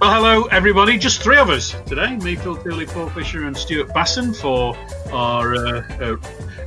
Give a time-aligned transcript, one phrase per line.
[0.00, 0.96] Well, hello everybody.
[0.96, 2.14] Just three of us today.
[2.18, 4.76] Me, Phil Cooley, Paul Fisher, and Stuart Basson for
[5.12, 6.16] our uh, uh,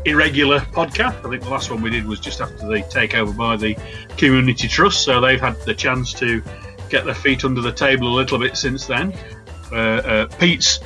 [0.04, 1.26] irregular podcast.
[1.26, 3.78] I think the last one we did was just after the takeover by the
[4.18, 6.44] Community Trust, so they've had the chance to
[6.90, 9.14] get their feet under the table a little bit since then.
[9.72, 10.82] Uh, uh, Pete's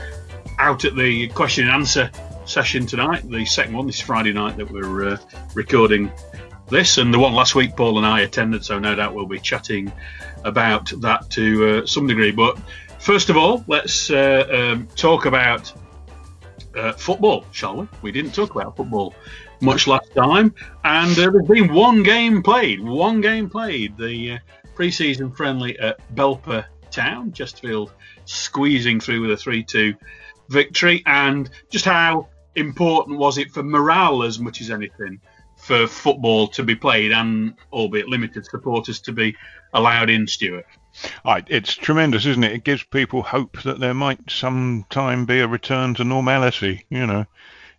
[0.59, 2.11] out at the question and answer
[2.45, 5.17] session tonight, the second one this Friday night that we're uh,
[5.55, 6.11] recording
[6.69, 9.39] this, and the one last week Paul and I attended, so no doubt we'll be
[9.39, 9.91] chatting
[10.43, 12.31] about that to uh, some degree.
[12.31, 12.59] But
[12.99, 15.71] first of all, let's uh, um, talk about
[16.75, 17.87] uh, football, shall we?
[18.01, 19.15] We didn't talk about football
[19.61, 22.81] much last time, and uh, there's been one game played.
[22.81, 23.97] One game played.
[23.97, 24.37] The uh,
[24.75, 27.91] pre-season friendly at Belper Town, Chesterfield
[28.25, 29.95] squeezing through with a 3-2
[30.49, 35.19] victory, and just how important was it for morale as much as anything
[35.65, 39.35] for football to be played and albeit limited supporters to be
[39.73, 40.65] allowed in, Stuart?
[41.25, 42.53] I, it's tremendous, isn't it?
[42.53, 46.85] It gives people hope that there might sometime be a return to normality.
[46.89, 47.25] You know,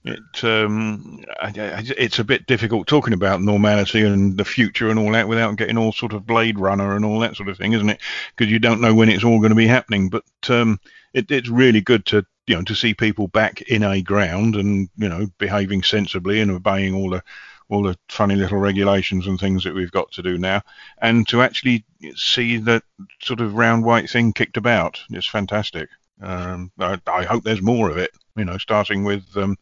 [0.05, 5.29] it um, it's a bit difficult talking about normality and the future and all that
[5.29, 8.01] without getting all sort of Blade Runner and all that sort of thing, isn't it?
[8.35, 10.09] Because you don't know when it's all going to be happening.
[10.11, 10.81] But um,
[11.15, 14.89] it, it's really good to you know to see people back in a ground and
[14.97, 17.23] you know behaving sensibly and obeying all the
[17.69, 20.63] all the funny little regulations and things that we've got to do now,
[20.99, 22.83] and to actually see that
[23.21, 25.01] sort of round white thing kicked about.
[25.11, 25.89] It's fantastic.
[26.21, 28.11] Um, I, I, hope there's more of it.
[28.37, 29.59] You know, starting with um,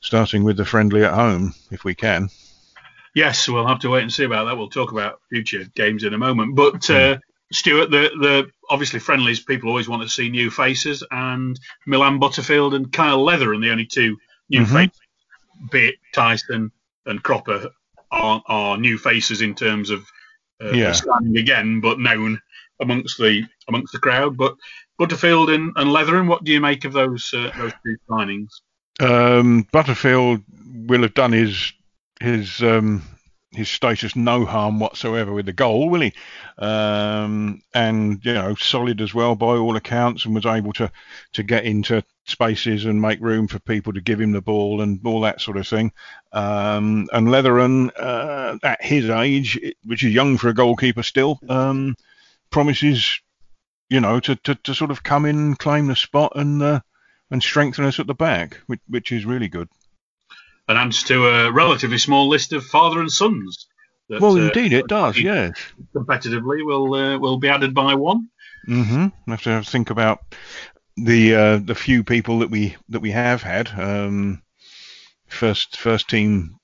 [0.00, 2.30] starting with the friendly at home if we can.
[3.14, 4.56] Yes, we'll have to wait and see about that.
[4.56, 6.54] We'll talk about future games in a moment.
[6.54, 7.18] But uh,
[7.52, 12.74] Stuart, the the obviously friendlies people always want to see new faces, and Milan Butterfield
[12.74, 14.16] and Kyle Letheren are the only two
[14.48, 14.74] new mm-hmm.
[14.74, 15.00] faces.
[15.70, 16.72] Be it Tyson
[17.06, 17.70] and Cropper
[18.10, 20.04] are, are new faces in terms of
[20.62, 20.92] uh, yeah.
[20.92, 22.40] standing again, but known
[22.80, 24.36] amongst the amongst the crowd.
[24.36, 24.56] But
[24.98, 28.48] Butterfield and, and what do you make of those uh, those two signings?
[29.00, 30.42] Um, Butterfield
[30.86, 31.72] will have done his
[32.20, 33.02] his um,
[33.52, 36.12] his status no harm whatsoever with the goal, will he?
[36.58, 40.90] Um, and you know, solid as well by all accounts, and was able to
[41.32, 45.00] to get into spaces and make room for people to give him the ball and
[45.04, 45.92] all that sort of thing.
[46.32, 51.96] Um, and Letheren, uh, at his age, which is young for a goalkeeper still, um,
[52.50, 53.20] promises,
[53.88, 56.80] you know, to, to, to, sort of come in, claim the spot, and uh,
[57.30, 59.68] and strengthen us at the back, which, which is really good
[60.70, 63.66] and adds to a relatively small list of father and sons.
[64.08, 65.18] That, well, uh, indeed, it does.
[65.18, 65.52] Yes.
[65.94, 68.28] Competitively, will uh, will be added by one.
[68.68, 69.06] Mm-hmm.
[69.26, 70.20] We have to think about
[71.04, 73.68] the uh, the few people that we that we have had.
[73.78, 74.42] Um,
[75.26, 76.58] first first team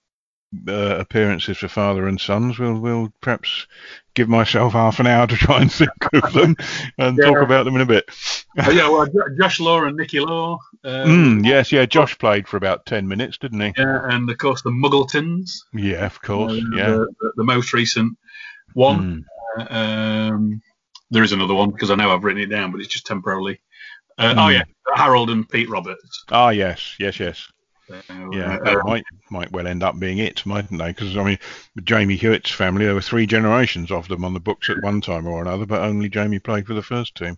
[0.68, 2.58] uh, appearances for father and sons.
[2.58, 3.66] We'll we'll perhaps
[4.14, 6.56] give myself half an hour to try and think of them
[6.98, 7.24] and yeah.
[7.24, 8.04] talk about them in a bit.
[8.58, 9.06] oh, yeah, well,
[9.38, 10.58] Josh Law and Nicky Law.
[10.84, 13.72] Um, mm, yes, yeah, Josh played for about ten minutes, didn't he?
[13.76, 15.64] Yeah, and of course the Muggletons.
[15.72, 16.52] Yeah, of course.
[16.52, 18.16] Uh, yeah, the, the, the, most recent
[18.74, 19.24] one.
[19.58, 19.70] Mm.
[19.70, 20.62] Uh, um,
[21.10, 23.60] there is another one because I know I've written it down, but it's just temporarily.
[24.18, 24.44] Uh, mm.
[24.44, 26.24] Oh yeah, Harold and Pete Roberts.
[26.30, 27.48] Ah yes, yes, yes
[27.88, 30.88] yeah, that might might well end up being it, mightn't they?
[30.88, 31.38] Because I mean,
[31.84, 35.26] Jamie Hewitt's family, there were three generations of them on the books at one time
[35.26, 37.36] or another, but only Jamie played for the first team.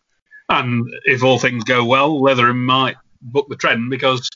[0.49, 4.29] And if all things go well, Letheren might book the trend because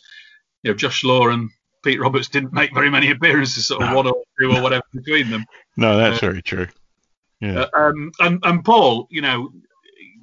[0.62, 1.48] you know Josh Law and
[1.82, 3.97] Pete Roberts didn't make very many appearances, sort of no.
[3.97, 5.44] one or two or whatever between them.
[5.76, 6.69] No, that's uh, very true.
[7.40, 7.66] Yeah.
[7.75, 9.50] Uh, um, and, and Paul, you know,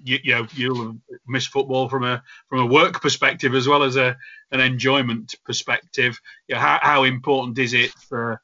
[0.04, 0.98] you, you know you'll
[1.28, 4.18] miss football from a from a work perspective as well as a
[4.52, 6.20] an enjoyment perspective.
[6.48, 8.42] You know, how, how important is it for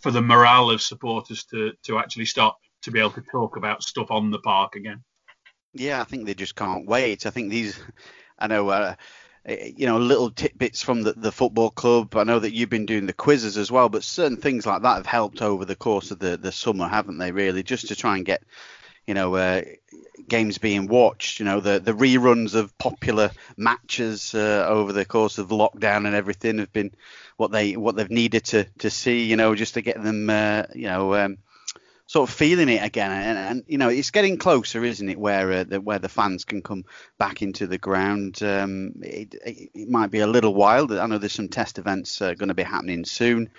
[0.00, 3.82] for the morale of supporters to to actually start to be able to talk about
[3.82, 5.02] stuff on the park again?
[5.74, 7.26] Yeah, I think they just can't wait.
[7.26, 7.78] I think these,
[8.38, 8.68] I know.
[8.68, 8.94] Uh,
[9.48, 12.14] you know, little tidbits from the, the football club.
[12.16, 14.96] I know that you've been doing the quizzes as well, but certain things like that
[14.96, 17.32] have helped over the course of the, the summer, haven't they?
[17.32, 18.42] Really, just to try and get
[19.08, 19.62] you know, uh,
[20.28, 21.40] games being watched.
[21.40, 26.14] You know, the the reruns of popular matches uh, over the course of lockdown and
[26.14, 26.92] everything have been
[27.38, 29.24] what they what they've needed to to see.
[29.24, 31.14] You know, just to get them, uh, you know.
[31.14, 31.38] Um,
[32.06, 35.18] sort of feeling it again, and, and, you know it's getting closer, isn't it?
[35.18, 36.86] Where uh, the, where the fans can come
[37.18, 38.42] back into the ground.
[38.42, 40.90] Um, it, it, it, might be a little while.
[40.98, 43.50] I know there's some test events uh, going to be happening soon.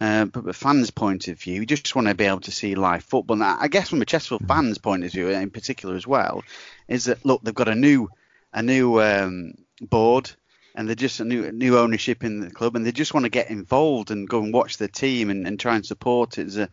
[0.00, 2.50] Uh, but from a fan's point of view, you just want to be able to
[2.50, 3.34] see live football.
[3.34, 4.48] And I guess from a Chesterfield mm-hmm.
[4.48, 6.42] fan's point of view, in particular as well,
[6.88, 8.08] is that look, they've got a new
[8.52, 10.30] a new um, board
[10.74, 13.30] and they're just a new new ownership in the club, and they just want to
[13.30, 16.70] get involved and go and watch the team and, and try and support it a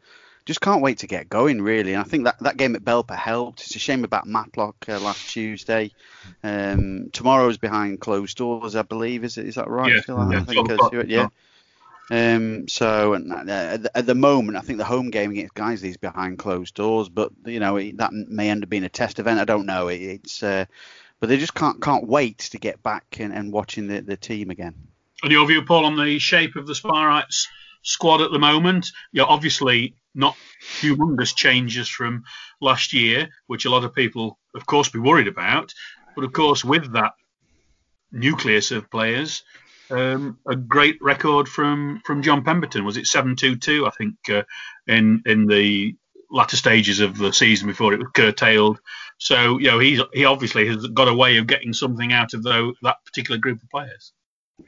[0.47, 1.94] just can't wait to get going, really.
[1.94, 3.63] And I think that, that game at Belper helped.
[3.63, 5.91] It's a shame about Matlock uh, last Tuesday.
[6.41, 9.25] Um, tomorrow's behind closed doors, I believe.
[9.25, 9.45] Is it?
[9.45, 9.91] Is that right?
[9.91, 10.39] Yeah, yeah.
[10.39, 11.27] I think, uh, yeah.
[12.09, 16.39] Um, so uh, at the moment, I think the home game against Guiseley is behind
[16.39, 19.39] closed doors, but you know that may end up being a test event.
[19.39, 19.89] I don't know.
[19.89, 20.65] It, it's uh,
[21.19, 24.50] but they just can't can't wait to get back and, and watching the, the team
[24.50, 24.75] again.
[25.24, 27.48] And your view, Paul, on the shape of the Spireites
[27.81, 28.92] squad at the moment?
[29.12, 30.36] Yeah, obviously not
[30.80, 32.24] humongous changes from
[32.62, 35.74] last year, which a lot of people, of course, be worried about.
[36.15, 37.13] But of course, with that
[38.12, 39.44] nucleus of players,
[39.89, 42.86] um, a great record from from John Pemberton.
[42.86, 43.86] Was it seven two two?
[43.86, 44.44] I think uh,
[44.88, 45.95] in in the
[46.30, 48.80] latter stages of the season before it was curtailed.
[49.18, 52.44] So you know he's he obviously has got a way of getting something out of
[52.44, 54.13] though that particular group of players.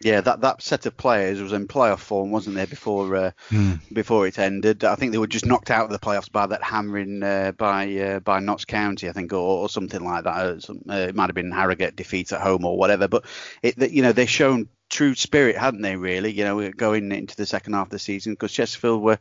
[0.01, 3.79] Yeah, that, that set of players was in playoff form, wasn't there, before uh, mm.
[3.91, 4.83] before it ended?
[4.83, 7.91] I think they were just knocked out of the playoffs by that hammering uh, by
[7.97, 10.61] uh, by Notts County, I think, or, or something like that.
[10.61, 13.07] Some, uh, it might have been Harrogate defeat at home or whatever.
[13.07, 13.25] But
[13.63, 15.95] it, you know, they've shown true spirit, hadn't they?
[15.95, 19.19] Really, you know, going into the second half of the season because Chesterfield were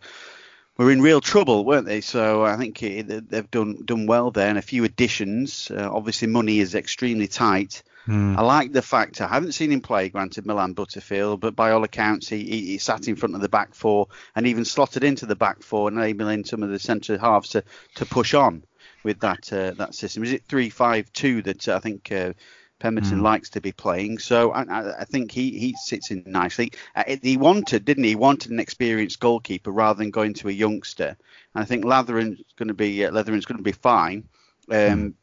[0.78, 2.00] were in real trouble, weren't they?
[2.00, 5.70] So I think it, they've done done well there, and a few additions.
[5.70, 7.82] Uh, obviously, money is extremely tight.
[8.06, 8.38] Mm.
[8.38, 11.84] I like the fact I haven't seen him play, granted Milan Butterfield, but by all
[11.84, 15.26] accounts he, he, he, sat in front of the back four and even slotted into
[15.26, 17.62] the back four, enabling some of the centre halves to,
[17.96, 18.62] to push on
[19.02, 20.24] with that uh, that system.
[20.24, 22.32] Is it three five two that uh, I think uh,
[22.78, 23.22] Pemberton mm.
[23.22, 24.18] likes to be playing?
[24.18, 26.72] So I, I, think he, he sits in nicely.
[26.94, 28.10] Uh, he wanted, didn't he?
[28.10, 31.16] He wanted an experienced goalkeeper rather than going to a youngster.
[31.54, 34.28] And I think Letheren's going to be uh, going to be fine.
[34.70, 35.14] Um, mm.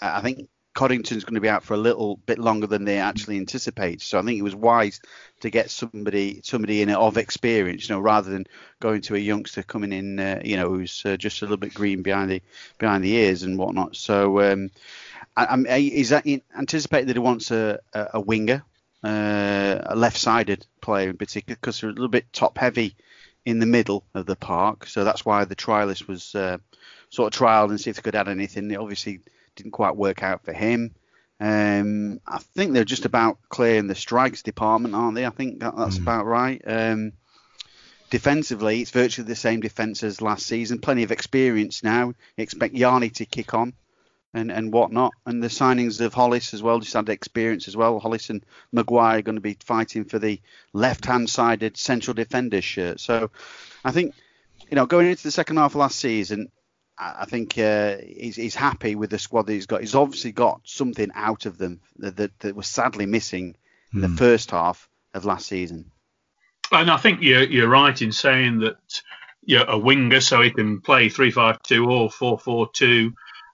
[0.00, 3.36] I think Coddington's going to be out for a little bit longer than they actually
[3.36, 4.00] anticipate.
[4.00, 5.00] So I think it was wise
[5.40, 8.46] to get somebody somebody in of experience, you know, rather than
[8.78, 11.74] going to a youngster coming in, uh, you know, who's uh, just a little bit
[11.74, 12.42] green behind the
[12.78, 13.96] behind the ears and whatnot.
[13.96, 14.70] So um,
[15.36, 16.26] I, I, is that
[16.56, 18.64] anticipated that he wants a, a, a winger,
[19.04, 22.96] uh, a left-sided player in particular, because they're a little bit top-heavy
[23.44, 24.86] in the middle of the park.
[24.86, 26.58] So that's why the trialist was uh,
[27.10, 28.70] sort of trialed and see if they could add anything.
[28.70, 29.20] It obviously
[29.56, 30.94] didn't quite work out for him.
[31.40, 35.24] Um, I think they're just about clearing the strikes department, aren't they?
[35.24, 36.02] I think that, that's mm.
[36.02, 36.60] about right.
[36.66, 37.12] Um,
[38.10, 40.80] defensively, it's virtually the same defence as last season.
[40.80, 42.08] Plenty of experience now.
[42.08, 43.72] You expect Yarney to kick on
[44.34, 45.12] and, and whatnot.
[45.26, 47.98] And the signings of Hollis as well, just had experience as well.
[47.98, 50.40] Hollis and Maguire are going to be fighting for the
[50.72, 53.00] left-hand sided central defender shirt.
[53.00, 53.30] So
[53.84, 54.14] I think,
[54.70, 56.50] you know, going into the second half of last season,
[57.00, 59.82] I think uh, he's, he's, happy with the squad that he's got.
[59.82, 63.54] He's obviously got something out of them that, that, that was sadly missing
[63.94, 64.16] in the hmm.
[64.16, 65.92] first half of last season.
[66.72, 69.02] And I think you're, you're right in saying that
[69.44, 73.12] you're a winger, so he can play 3 5 2 or 4 4 2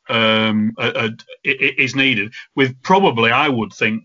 [0.09, 0.73] um,
[1.43, 2.33] is needed.
[2.55, 4.05] With probably, I would think,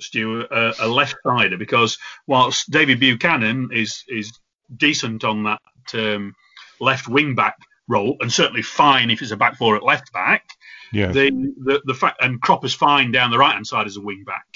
[0.00, 4.32] Stu, a, a left sider, because whilst David Buchanan is, is
[4.76, 5.60] decent on that
[5.94, 6.34] um,
[6.80, 7.56] left wing back
[7.88, 10.44] role, and certainly fine if it's a back four at left back.
[10.92, 11.12] Yeah.
[11.12, 11.30] The,
[11.64, 14.46] the the fact and Cropper's fine down the right hand side as a wing back,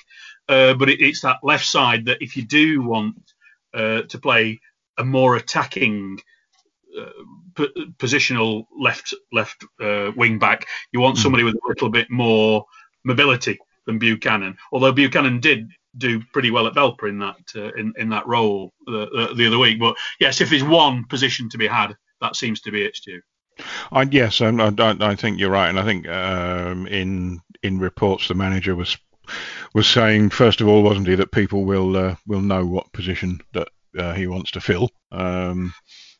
[0.49, 3.33] uh, but it, it's that left side that if you do want
[3.73, 4.61] uh, to play
[4.99, 6.21] a more attacking
[7.55, 11.23] p- positional left left uh, wing back, you want hmm.
[11.23, 12.65] somebody with a little bit more
[13.05, 14.57] mobility than Buchanan.
[14.73, 18.73] Although Buchanan did do pretty well at Belper in that uh, in in that role
[18.87, 22.61] the, the other week, but yes, if there's one position to be had that seems
[22.63, 23.21] to be it, Stu.
[23.93, 28.29] I, yes, I, I, I think you're right, and I think um, in in reports
[28.29, 28.97] the manager was
[29.75, 33.41] was saying first of all, wasn't he, that people will uh, will know what position
[33.53, 35.73] that uh, he wants to fill, um,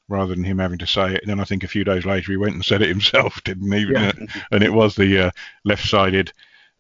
[0.09, 1.23] rather than him having to say it.
[1.23, 3.71] And then I think a few days later he went and said it himself, didn't
[3.73, 3.87] he?
[3.91, 4.13] Yeah.
[4.51, 5.31] and it was the uh,
[5.65, 6.33] left-sided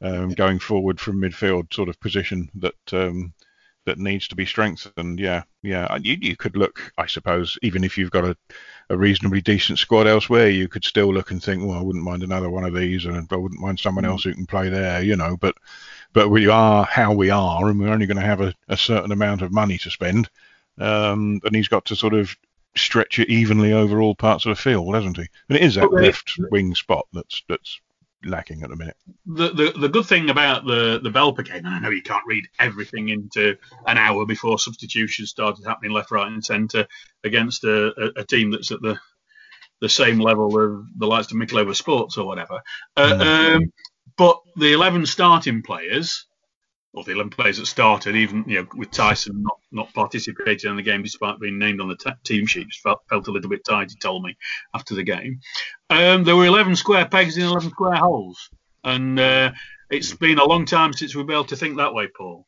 [0.02, 3.32] um, going forward from midfield sort of position that um,
[3.86, 5.18] that needs to be strengthened.
[5.18, 5.96] Yeah, yeah.
[6.00, 8.36] You, you could look, I suppose, even if you've got a,
[8.90, 12.22] a reasonably decent squad elsewhere, you could still look and think, well, I wouldn't mind
[12.22, 15.16] another one of these, and I wouldn't mind someone else who can play there, you
[15.16, 15.36] know.
[15.36, 15.56] But
[16.12, 19.12] but we are how we are, and we're only going to have a, a certain
[19.12, 20.30] amount of money to spend.
[20.78, 22.34] Um, and he's got to sort of
[22.76, 25.26] stretch it evenly over all parts of the field, hasn't he?
[25.48, 27.80] And it is that left wing spot that's that's
[28.24, 28.96] lacking at the minute.
[29.26, 32.26] The, the the good thing about the the Belper game, and I know you can't
[32.26, 36.86] read everything into an hour before substitutions started happening left, right, and centre
[37.22, 38.98] against a, a, a, team that's at the
[39.80, 42.60] the same level of the likes of Mickleover Sports or whatever.
[42.96, 43.56] Uh, mm.
[43.56, 43.72] um,
[44.16, 46.26] but the eleven starting players
[46.96, 50.76] of the 11 players that started, even you know with Tyson not, not participating in
[50.76, 53.64] the game despite being named on the t- team sheet, felt, felt a little bit
[53.64, 53.90] tight.
[53.90, 54.36] He told me
[54.74, 55.40] after the game.
[55.90, 58.48] Um, there were 11 square pegs in 11 square holes,
[58.82, 59.52] and uh,
[59.90, 62.46] it's been a long time since we've been able to think that way, Paul.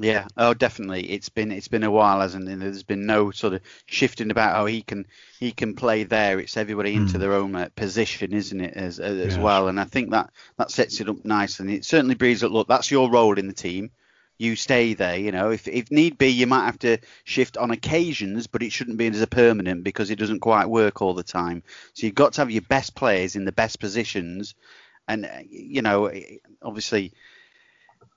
[0.00, 1.10] Yeah, oh, definitely.
[1.10, 2.60] It's been it's been a while, hasn't it?
[2.60, 4.60] There's been no sort of shifting about.
[4.60, 5.06] Oh, he can
[5.40, 6.38] he can play there.
[6.38, 7.20] It's everybody into Mm.
[7.20, 8.74] their own uh, position, isn't it?
[8.74, 9.36] As as Yes.
[9.36, 12.52] well, and I think that that sets it up nice, and it certainly breeds up.
[12.52, 13.90] Look, that's your role in the team.
[14.38, 15.18] You stay there.
[15.18, 18.70] You know, if if need be, you might have to shift on occasions, but it
[18.70, 21.64] shouldn't be as a permanent because it doesn't quite work all the time.
[21.94, 24.54] So you've got to have your best players in the best positions,
[25.08, 26.08] and uh, you know,
[26.62, 27.14] obviously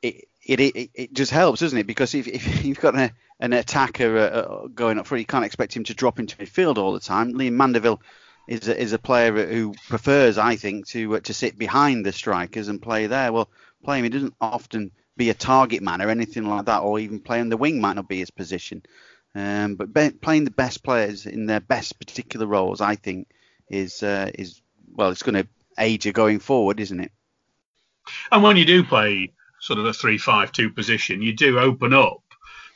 [0.01, 1.87] it, it, it, just helps, doesn't it?
[1.87, 5.45] Because if, if you've got a, an attacker uh, uh, going up front, you can't
[5.45, 7.33] expect him to drop into midfield all the time.
[7.33, 8.01] Liam Mandeville
[8.47, 12.11] is a, is a player who prefers, I think, to uh, to sit behind the
[12.11, 13.31] strikers and play there.
[13.31, 13.49] Well,
[13.83, 17.19] play him, he doesn't often be a target man or anything like that, or even
[17.19, 18.83] playing the wing might not be his position.
[19.33, 23.27] Um, but be, playing the best players in their best particular roles, I think,
[23.69, 24.61] is uh, is
[24.93, 27.11] well, it's going to aid you going forward, isn't it?
[28.31, 29.31] And when you do play
[29.61, 32.17] sort of a three-five-two position, you do open up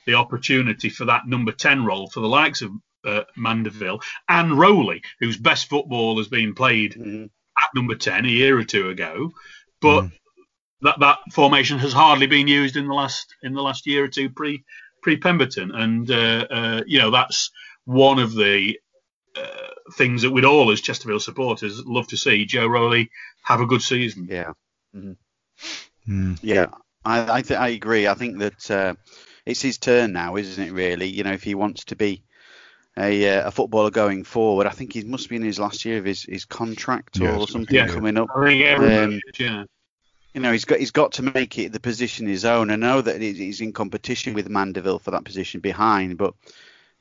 [0.06, 2.72] the opportunity for that number ten role for the likes of
[3.04, 4.00] uh, Mandeville
[4.30, 7.30] and Rowley, whose best football has been played Mhm.
[7.58, 9.32] at number ten a year or two ago,
[9.82, 10.10] but
[10.82, 14.08] that that formation has hardly been used in the last in the last year or
[14.08, 14.64] two pre
[15.02, 17.50] pre Pemberton, and uh, uh, you know that's
[17.86, 18.80] one of the
[19.36, 23.10] uh, things that we'd all as Chesterfield supporters love to see Joe Rowley
[23.44, 24.28] have a good season.
[24.30, 24.54] Yeah.
[26.08, 26.40] Mm.
[26.42, 26.68] Yeah,
[27.04, 28.08] I I, th- I agree.
[28.08, 28.96] I think that uh,
[29.46, 30.72] it's his turn now, isn't it?
[30.72, 32.24] Really, you know, if he wants to be
[32.98, 35.98] a, uh, a footballer going forward, I think he must be in his last year
[35.98, 37.88] of his, his contract or something yeah.
[37.88, 38.30] coming up.
[38.36, 39.64] I think Um, yeah.
[40.34, 42.70] You know, he's got he's got to make it the position his own.
[42.70, 46.34] I know that he's he's in competition with Mandeville for that position behind, but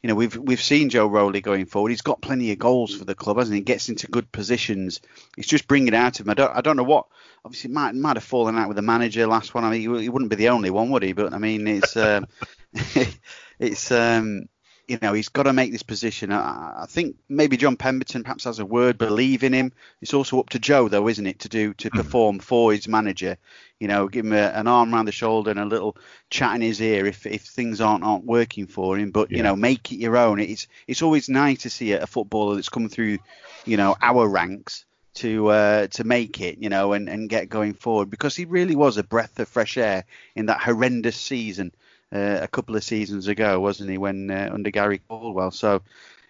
[0.04, 1.88] you know, we've we've seen Joe Rowley going forward.
[1.88, 3.60] He's got plenty of goals for the club, hasn't he?
[3.60, 5.00] He gets into good positions.
[5.38, 6.30] It's just bringing out of him.
[6.30, 7.06] I don't I don't know what.
[7.42, 9.64] Obviously, might might have fallen out with the manager last one.
[9.64, 11.14] I mean, he, he wouldn't be the only one, would he?
[11.14, 12.26] But I mean, it's um,
[13.58, 14.44] it's um,
[14.86, 16.32] you know, he's got to make this position.
[16.32, 19.72] I, I think maybe John Pemberton perhaps has a word, believe in him.
[20.00, 23.36] It's also up to Joe, though, isn't it, to do to perform for his manager.
[23.80, 25.96] You know, give him a, an arm around the shoulder and a little
[26.30, 29.10] chat in his ear if, if things aren't aren't working for him.
[29.10, 30.40] But you know, make it your own.
[30.40, 33.18] It's it's always nice to see a, a footballer that's come through,
[33.64, 37.74] you know, our ranks to uh, to make it, you know, and, and get going
[37.74, 41.72] forward because he really was a breath of fresh air in that horrendous season
[42.14, 45.50] uh, a couple of seasons ago, wasn't he, when uh, under Gary Caldwell?
[45.50, 45.82] So,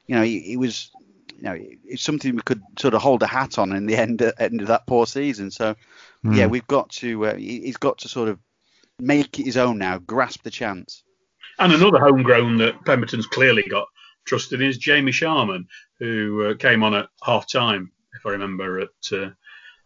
[0.06, 0.90] you know, he, he was,
[1.36, 4.22] you know, it's something we could sort of hold a hat on in the end
[4.38, 5.50] end of that poor season.
[5.50, 5.76] So,
[6.24, 6.38] Mm.
[6.38, 8.38] yeah, we've got to, uh, he- he's got to sort of
[8.98, 11.02] make it his own now, grasp the chance.
[11.58, 13.88] And another homegrown that Pemberton's clearly got
[14.24, 18.88] trusted is Jamie Sharman, who uh, came on at half time, if I remember, at
[19.12, 19.30] uh,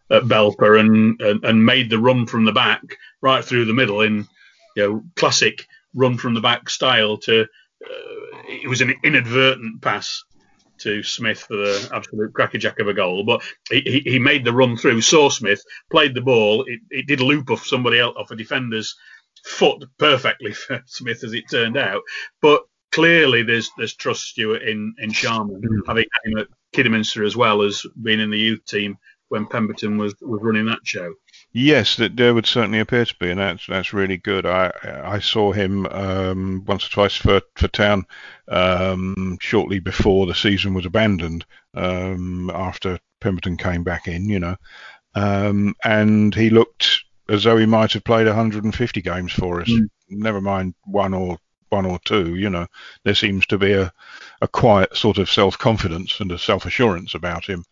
[0.09, 2.81] at Belper and, and and made the run from the back
[3.21, 4.25] right through the middle in
[4.77, 7.17] you know classic run from the back style.
[7.19, 7.45] To uh,
[8.47, 10.23] it was an inadvertent pass
[10.79, 14.77] to Smith for the absolute crackerjack of a goal, but he, he, made the run
[14.77, 16.63] through, saw Smith, played the ball.
[16.63, 18.95] It, it did loop off somebody else, off a defender's
[19.45, 22.01] foot perfectly for Smith as it turned out.
[22.41, 27.35] But clearly there's there's trust Stuart in in Sharman, having had him at Kidderminster as
[27.35, 28.97] well as being in the youth team
[29.29, 31.13] when Pemberton was was running that show.
[31.51, 34.45] Yes, that there would certainly appear to be, and that's that's really good.
[34.45, 34.71] I
[35.03, 38.05] I saw him um, once or twice for for town
[38.47, 44.55] um, shortly before the season was abandoned um, after Pemberton came back in, you know,
[45.15, 49.69] um, and he looked as though he might have played 150 games for us.
[49.69, 49.89] Mm.
[50.09, 51.39] Never mind one or
[51.69, 52.67] one or two, you know.
[53.03, 53.91] There seems to be a
[54.41, 57.65] a quiet sort of self confidence and a self assurance about him.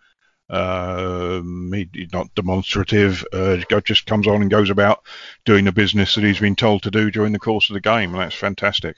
[0.50, 3.26] Um, he, he's not demonstrative.
[3.34, 5.04] Uh, just comes on and goes about
[5.46, 8.12] doing the business that he's been told to do during the course of the game,
[8.12, 8.96] and that's fantastic.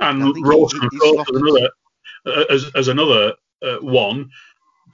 [0.00, 1.70] And I think he- Rawson, of he's course, lost as another
[2.26, 4.30] uh, as, as another uh, one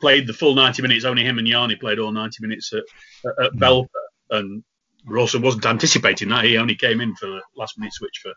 [0.01, 1.05] played the full 90 minutes.
[1.05, 2.83] Only him and Yarney played all 90 minutes at,
[3.25, 3.59] at, at Mm.
[3.59, 3.89] Belper,
[4.39, 4.65] and
[5.07, 6.45] Rawson wasn't anticipating that.
[6.45, 8.33] He only came in for the last minute switch for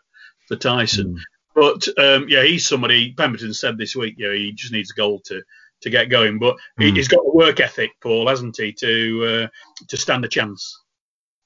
[0.46, 1.18] for Tyson.
[1.54, 3.12] But um, yeah, he's somebody.
[3.12, 5.42] Pemberton said this week, you know, he just needs a goal to
[5.82, 6.38] to get going.
[6.38, 6.96] But he, Mm.
[6.96, 10.78] he's got a work ethic, Paul, hasn't he, to uh, to stand a chance.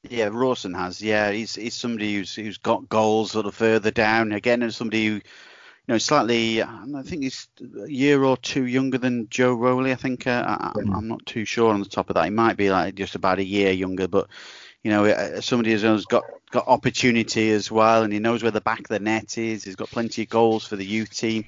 [0.08, 1.00] Yeah, Rawson has.
[1.00, 4.32] Yeah, he's he's somebody who's who's got goals sort of further down.
[4.32, 5.22] Again, and somebody who, you
[5.88, 6.62] know, slightly.
[6.62, 7.48] I think he's
[7.82, 9.92] a year or two younger than Joe Rowley.
[9.92, 10.26] I think.
[10.26, 12.24] Uh, I, I'm- I'm not too sure on the top of that.
[12.24, 14.28] He might be like just about a year younger, but
[14.82, 18.60] you know, uh, somebody who's got got opportunity as well, and he knows where the
[18.60, 19.64] back of the net is.
[19.64, 21.46] He's got plenty of goals for the youth team.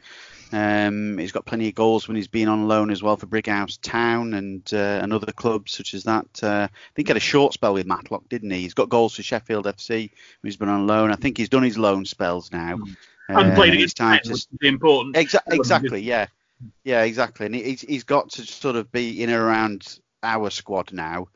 [0.52, 3.78] Um, he's got plenty of goals when he's been on loan as well for Brighouse
[3.78, 6.26] Town and uh, and other clubs such as that.
[6.42, 8.60] Uh, I think he had a short spell with Matlock, didn't he?
[8.60, 10.10] He's got goals for Sheffield FC
[10.40, 11.10] when he's been on loan.
[11.10, 12.76] I think he's done his loan spells now.
[12.76, 12.96] Mm.
[13.28, 14.46] And played against time to...
[14.62, 15.16] important.
[15.16, 16.28] Exa- exactly, yeah,
[16.84, 17.46] yeah, exactly.
[17.46, 21.26] And he's he's got to sort of be in and around our squad now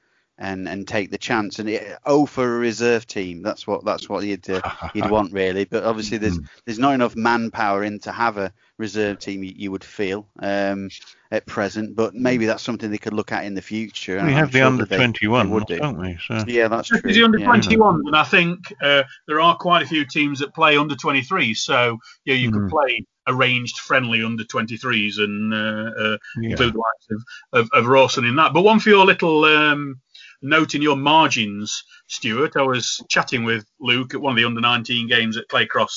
[0.41, 1.59] and and take the chance.
[1.59, 4.63] And it, oh, for a reserve team, that's what that's what you'd uh,
[4.95, 5.65] you'd want really.
[5.65, 6.45] But obviously, there's hmm.
[6.65, 9.45] there's not enough manpower in to have a reserve team.
[9.45, 10.89] You, you would feel um,
[11.31, 14.25] at present, but maybe that's something they could look at in the future.
[14.25, 15.79] We have I'm the sure under 21, do.
[15.79, 16.19] don't we?
[16.27, 16.43] So.
[16.47, 17.01] Yeah, that's true.
[17.03, 20.77] The under 21, and I think uh, there are quite a few teams that play
[20.77, 21.53] under 23.
[21.55, 22.55] So yeah, you mm.
[22.55, 22.69] could hmm.
[22.69, 26.51] play arranged friendly under 23s and uh, uh, yeah.
[26.51, 28.53] include the likes of, of, of Rawson in that.
[28.53, 30.01] But one for your little um,
[30.43, 34.61] note in your margins, Stuart, I was chatting with Luke at one of the under
[34.61, 35.93] 19 games at Claycross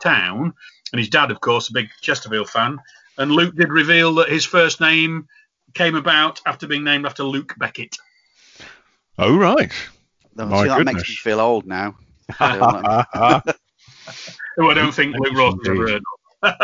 [0.00, 0.52] Town,
[0.92, 2.78] and his dad, of course, a big Chesterfield fan.
[3.18, 5.28] And Luke did reveal that his first name
[5.74, 7.96] came about after being named after Luke Beckett.
[9.18, 9.72] Oh, right.
[10.36, 11.96] That, My see, that makes me feel old now.
[12.40, 13.42] I
[14.74, 16.02] don't think Luke Rawson ever heard
[16.42, 16.62] oh,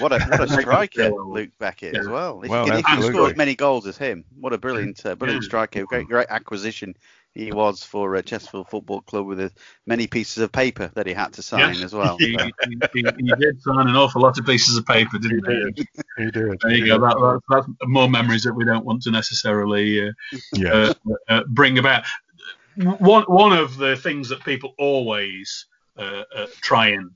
[0.00, 2.00] what a what a striker, Luke Beckett yeah.
[2.00, 2.42] as well.
[2.42, 5.14] If, well, can, if you score as many goals as him, what a brilliant uh,
[5.14, 5.48] brilliant yeah.
[5.48, 5.84] striker.
[5.84, 6.94] Great great acquisition
[7.38, 9.48] he was for uh, Chesterfield Football Club with uh,
[9.86, 11.82] many pieces of paper that he had to sign yes.
[11.82, 12.16] as well.
[12.18, 15.84] he, he, he, he, did sign an awful lot of pieces of paper, didn't he?
[16.18, 16.58] He did.
[16.62, 16.98] There you go.
[16.98, 20.12] That, that, that's more memories that we don't want to necessarily uh,
[20.54, 20.72] yeah.
[20.72, 20.94] Uh,
[21.28, 22.04] uh, bring about.
[22.76, 25.66] One one of the things that people always
[26.60, 27.10] try and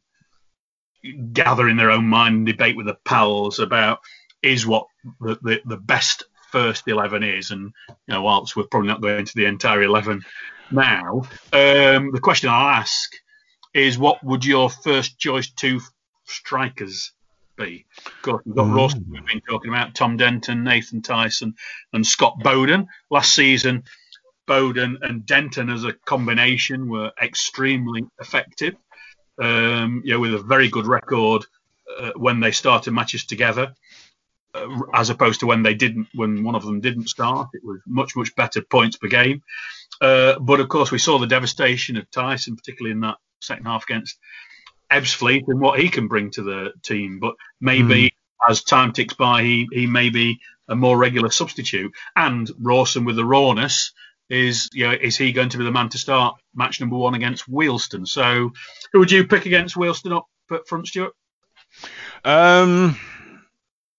[1.33, 4.01] gather in their own mind and debate with the pals about
[4.43, 4.87] is what
[5.21, 7.51] the, the, the best first 11 is.
[7.51, 10.23] And, you know, whilst we're probably not going to the entire 11
[10.71, 13.13] now, um, the question I'll ask
[13.75, 15.81] is what would your first choice two
[16.25, 17.13] strikers
[17.57, 17.85] be?
[18.07, 18.77] Of course, we've got mm.
[18.77, 21.55] Rawson, we've been talking about Tom Denton, Nathan Tyson,
[21.93, 22.89] and Scott Boden.
[23.11, 23.85] Last season,
[24.47, 28.75] Boden and Denton as a combination were extremely effective
[29.43, 31.45] um, you know, with a very good record
[31.99, 33.75] uh, when they started matches together,
[34.55, 37.49] uh, as opposed to when they didn't, when one of them didn't start.
[37.53, 39.43] It was much, much better points per game.
[40.01, 43.83] Uh, but of course, we saw the devastation of Tyson, particularly in that second half
[43.83, 44.17] against
[44.93, 47.19] Ebbsfleet, and what he can bring to the team.
[47.19, 48.49] But maybe mm.
[48.49, 51.93] as time ticks by, he, he may be a more regular substitute.
[52.15, 53.93] And Rawson with the rawness
[54.33, 57.15] is you know is he going to be the man to start match number one
[57.15, 58.09] against Wealdstone?
[58.09, 58.51] So
[58.93, 61.13] who would you pick against Wealdstone up front, Stuart?
[62.25, 62.99] Um,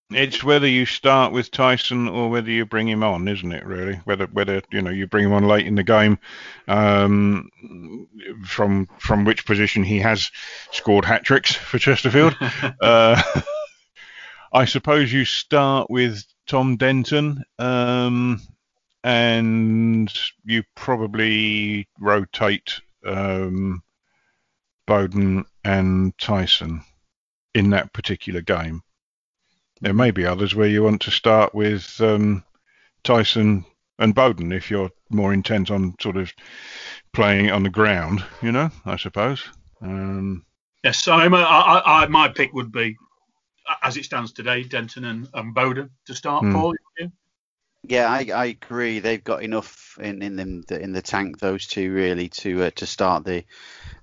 [0.10, 3.66] it's whether you start with Tyson or whether you bring him on, isn't it?
[3.66, 6.18] Really, whether whether you know you bring him on late in the game,
[6.68, 7.50] um,
[8.44, 10.32] from from which position he has
[10.72, 12.36] scored hat tricks for Chesterfield.
[12.82, 13.22] uh,
[14.54, 17.44] I suppose you start with Tom Denton.
[17.60, 18.40] Um,
[19.04, 20.12] and
[20.46, 23.84] you probably rotate um,
[24.88, 26.82] Boden and Tyson
[27.54, 28.82] in that particular game.
[29.82, 32.44] There may be others where you want to start with um,
[33.04, 33.66] Tyson
[34.00, 36.34] and Boden if you're more intent on sort of
[37.12, 39.44] playing on the ground, you know, I suppose.
[39.82, 40.46] Um,
[40.84, 42.96] yes, so I, I, I, my pick would be,
[43.84, 46.54] as it stands today, Denton and, and Boden to start, mm.
[46.54, 46.74] Paul.
[47.86, 49.00] Yeah, I, I agree.
[49.00, 52.86] They've got enough in in them in the tank those two really to uh, to
[52.86, 53.44] start the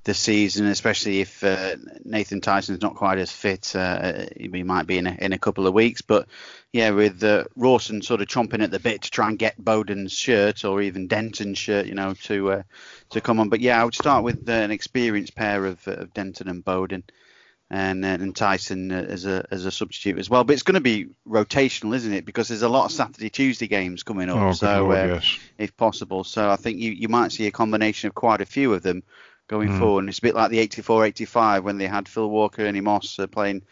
[0.04, 3.74] the season, especially if uh, Nathan Tyson's not quite as fit.
[3.74, 6.28] Uh, he might be in a, in a couple of weeks, but
[6.72, 10.12] yeah, with uh, Rawson sort of chomping at the bit to try and get Boden's
[10.12, 12.62] shirt or even Denton's shirt, you know, to uh,
[13.10, 13.48] to come on.
[13.48, 17.02] But yeah, I would start with uh, an experienced pair of, of Denton and Boden
[17.70, 20.42] and uh, and Tyson uh, as a as a substitute as well.
[20.42, 22.24] But it's going to be rotational, isn't it?
[22.24, 24.36] Because there's a lot of Saturday Tuesday games coming up.
[24.36, 25.38] Oh, so Lord, uh, yes.
[25.56, 28.74] if possible, so I think you you might see a combination of quite a few
[28.74, 29.04] of them
[29.46, 29.78] going mm.
[29.78, 30.00] forward.
[30.00, 33.26] And it's a bit like the 84-85 when they had Phil Walker and Moss uh,
[33.26, 33.62] playing.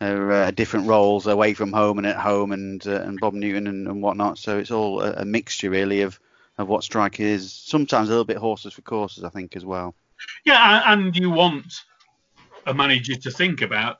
[0.00, 3.88] Uh, different roles away from home and at home, and uh, and Bob Newton and,
[3.88, 4.38] and whatnot.
[4.38, 6.20] So it's all a, a mixture really of
[6.56, 7.52] of what strike is.
[7.52, 9.96] Sometimes a little bit horses for courses, I think, as well.
[10.44, 11.82] Yeah, and you want
[12.66, 13.98] a manager to think about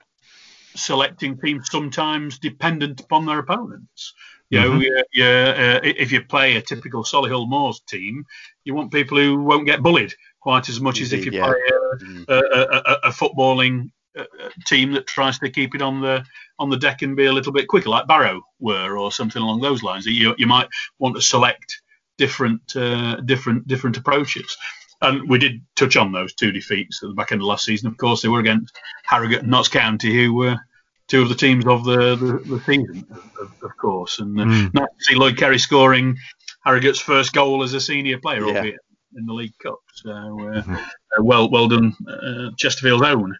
[0.75, 4.15] selecting teams sometimes dependent upon their opponents.
[4.51, 5.01] You know, mm-hmm.
[5.13, 8.25] you, uh, if you play a typical Solihull Moors team,
[8.65, 11.45] you want people who won't get bullied quite as much Indeed, as if you yeah.
[11.45, 12.23] play a, mm-hmm.
[12.29, 14.25] a, a, a footballing uh,
[14.67, 16.25] team that tries to keep it on the
[16.59, 19.61] on the deck and be a little bit quicker, like Barrow were, or something along
[19.61, 20.07] those lines.
[20.07, 20.69] You you might
[20.99, 21.83] want to select
[22.17, 24.57] different uh, different different approaches.
[25.01, 27.89] And we did touch on those two defeats at the back end of last season.
[27.89, 30.59] Of course, they were against Harrogate and Notts County, who were
[31.07, 33.07] two of the teams of the, the, the season,
[33.41, 34.19] of, of, course.
[34.19, 34.75] And uh, mm.
[34.75, 36.17] nice to see Lloyd Kerry scoring
[36.65, 38.57] Harrogate's first goal as a senior player, yeah.
[38.57, 38.81] albeit
[39.17, 39.79] in the League Cup.
[39.95, 40.75] So uh, mm-hmm.
[40.75, 43.37] uh, well, well done, uh, Chesterfield's own.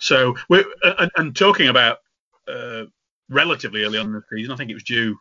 [0.00, 1.98] So we're and, and talking about
[2.48, 2.84] uh,
[3.28, 5.16] relatively early on in the season, I think it was due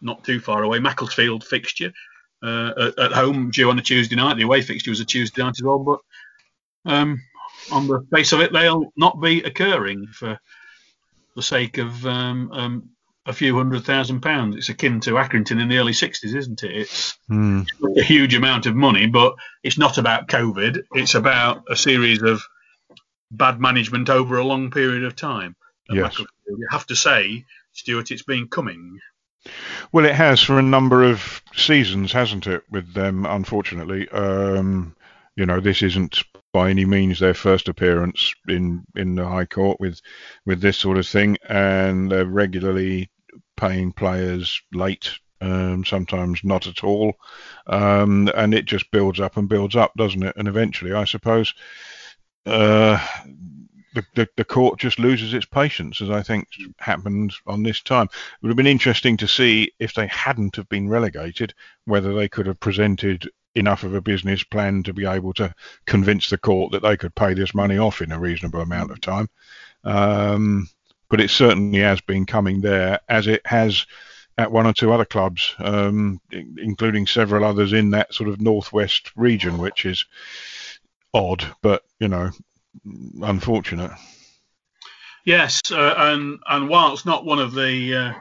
[0.00, 0.80] not too far away.
[0.80, 1.92] Macclesfield fixture
[2.44, 4.36] uh, at, at, home due on a Tuesday night.
[4.36, 6.00] The away fixture was a Tuesday night as well, but
[6.84, 7.22] um,
[7.72, 10.38] on the face of it, they'll not be occurring for
[11.34, 12.90] the sake of um, um,
[13.26, 14.56] a few hundred thousand pounds.
[14.56, 16.76] It's akin to Accrington in the early 60s, isn't it?
[16.76, 17.66] It's mm.
[17.96, 20.82] a huge amount of money, but it's not about COVID.
[20.92, 22.42] It's about a series of
[23.30, 25.56] bad management over a long period of time.
[25.90, 26.18] Yes.
[26.18, 28.98] You have to say, Stuart, it's been coming.
[29.92, 32.62] Well, it has for a number of seasons, hasn't it?
[32.70, 34.94] With them, unfortunately, um,
[35.36, 39.78] you know, this isn't by any means their first appearance in in the High Court
[39.80, 40.00] with
[40.46, 43.10] with this sort of thing, and they're regularly
[43.56, 47.14] paying players late, um, sometimes not at all,
[47.66, 50.36] um, and it just builds up and builds up, doesn't it?
[50.36, 51.54] And eventually, I suppose,
[52.46, 53.04] uh,
[53.94, 58.06] the, the, the court just loses its patience, as I think happened on this time.
[58.06, 61.54] It would have been interesting to see if they hadn't have been relegated,
[61.86, 65.54] whether they could have presented enough of a business plan to be able to
[65.86, 69.00] convince the court that they could pay this money off in a reasonable amount of
[69.00, 69.28] time.
[69.84, 70.68] Um,
[71.08, 73.86] but it certainly has been coming there, as it has
[74.36, 79.12] at one or two other clubs, um, including several others in that sort of northwest
[79.14, 80.04] region, which is
[81.12, 82.30] odd, but you know,
[83.20, 83.92] unfortunate.
[85.24, 88.12] Yes, uh, and and whilst not one of the uh,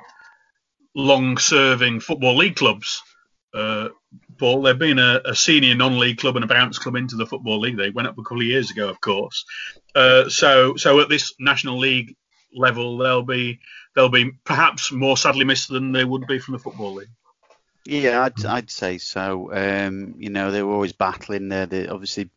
[0.95, 3.01] long-serving football league clubs,
[3.53, 3.89] uh,
[4.37, 7.59] Paul, they've been a, a, senior non-league club and a bounce club into the football
[7.59, 7.77] league.
[7.77, 9.45] They went up a couple of years ago, of course.
[9.93, 12.15] Uh, so so at this national league
[12.55, 13.59] level, they'll be
[13.95, 17.09] they'll be perhaps more sadly missed than they would be from the football league.
[17.85, 19.53] Yeah, I'd, I'd say so.
[19.53, 21.65] Um, you know, they were always battling there.
[21.65, 22.29] They obviously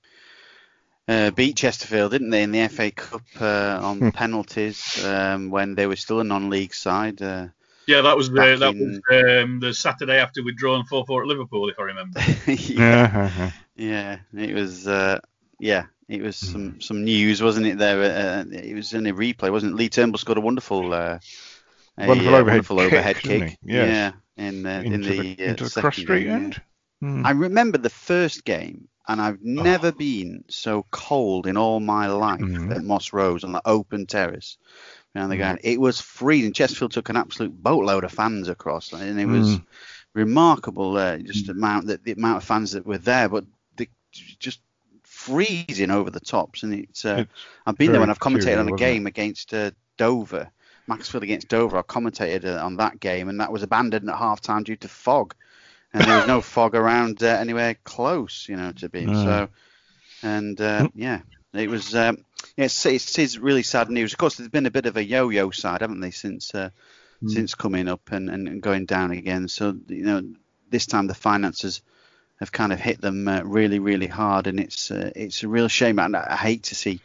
[1.09, 4.09] uh, beat Chesterfield, didn't they, in the FA Cup uh, on hmm.
[4.11, 7.23] penalties um, when they were still a non-league side.
[7.23, 7.49] Uh,
[7.87, 9.03] yeah, that was the that in...
[9.09, 12.21] was um, the Saturday after we'd drawn four four at Liverpool, if I remember.
[12.47, 13.53] yeah.
[13.77, 14.89] yeah, it was.
[14.89, 15.21] Uh,
[15.59, 16.81] yeah, it was some hmm.
[16.81, 17.79] some news, wasn't it?
[17.79, 19.77] There, uh, it was in a replay, wasn't it?
[19.77, 21.19] Lee Turnbull scored a wonderful, uh,
[21.99, 23.59] a, wonderful overhead wonderful kick, overhead kick.
[23.63, 24.15] Yes.
[24.37, 26.61] Yeah, in uh, into in the, the, uh, into the cross street end.
[27.01, 27.25] Hmm.
[27.25, 29.93] I remember the first game and I've never oh.
[29.93, 32.73] been so cold in all my life mm-hmm.
[32.73, 34.59] at Moss Rose on the open terrace.
[35.15, 35.57] Around the mm-hmm.
[35.63, 36.53] It was freezing.
[36.53, 39.65] Chesterfield took an absolute boatload of fans across, and it was mm.
[40.13, 40.97] remarkable.
[40.97, 41.47] Uh, just mm.
[41.47, 43.45] the amount that the amount of fans that were there, but
[43.77, 44.61] the, just
[45.03, 46.65] freezing over the tops.
[46.65, 49.11] And it's, uh, it's I've been there when I've commentated on a game it?
[49.11, 50.51] against uh, Dover,
[50.87, 51.79] Macclesfield against Dover.
[51.79, 54.89] I commentated uh, on that game, and that was abandoned at half time due to
[54.89, 55.35] fog
[55.97, 59.07] and there was no fog around uh, anywhere close, you know, to be.
[59.07, 59.49] So,
[60.23, 61.01] and uh, hmm.
[61.01, 61.21] yeah,
[61.55, 61.95] it was.
[61.95, 62.25] Um,
[62.57, 64.13] yeah, it's, it is really sad news.
[64.13, 66.71] Of course, there's been a bit of a yo-yo side, haven't they, since uh,
[67.23, 67.31] mm.
[67.31, 69.49] since coming up and, and going down again.
[69.49, 70.23] So you know,
[70.71, 71.83] this time the finances
[72.41, 75.69] have kind of hit them uh, really, really hard, and it's uh, it's a real
[75.69, 75.99] shame.
[75.99, 77.01] And I, I hate to see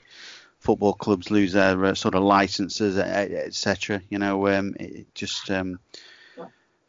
[0.59, 4.01] football clubs lose their uh, sort of licenses, etc.
[4.09, 5.79] You know, um, it just um,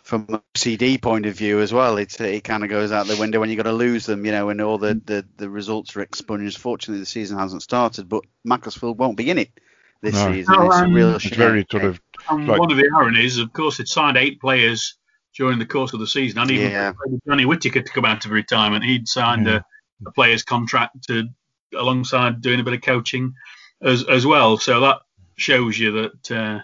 [0.03, 3.17] from a CD point of view as well, it it kind of goes out the
[3.17, 5.07] window when you've got to lose them, you know, when all the, mm.
[5.07, 6.59] the, the results are expunged.
[6.59, 9.51] Fortunately, the season hasn't started, but Macclesfield won't be in it
[10.03, 10.33] this no.
[10.33, 10.55] season.
[10.59, 12.01] it's a real um, it's very sort of.
[12.29, 14.97] Um, like, one of the ironies, of course, it signed eight players
[15.37, 16.93] during the course of the season, and even yeah.
[17.27, 19.61] Johnny Whittaker to come out of retirement, he'd signed yeah.
[20.05, 21.29] a, a, player's contract to
[21.75, 23.35] alongside doing a bit of coaching
[23.81, 24.59] as as well.
[24.59, 24.99] So that
[25.37, 26.31] shows you that.
[26.31, 26.61] Uh,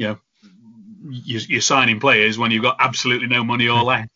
[0.00, 0.18] you know,
[1.08, 4.08] you're signing players when you've got absolutely no money or less.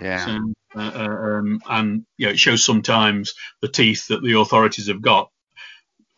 [0.00, 0.24] Yeah.
[0.24, 4.88] So, uh, uh, um, and you know, it shows sometimes the teeth that the authorities
[4.88, 5.30] have got,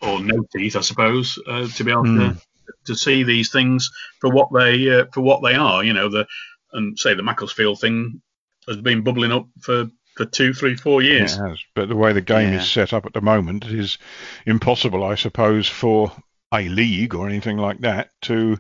[0.01, 2.19] or no teeth, I suppose, uh, to be able mm.
[2.19, 2.39] to, hmm.
[2.87, 5.83] to see these things for what they uh, for what they are.
[5.83, 6.27] You know, the
[6.73, 8.23] and say the Macclesfield thing
[8.69, 11.37] has been bubbling up for for two, three, four years.
[11.37, 12.61] It has, but the way the game yeah.
[12.61, 13.99] is set up at the moment is
[14.47, 16.13] impossible, I suppose, for
[16.53, 18.59] a league or anything like that to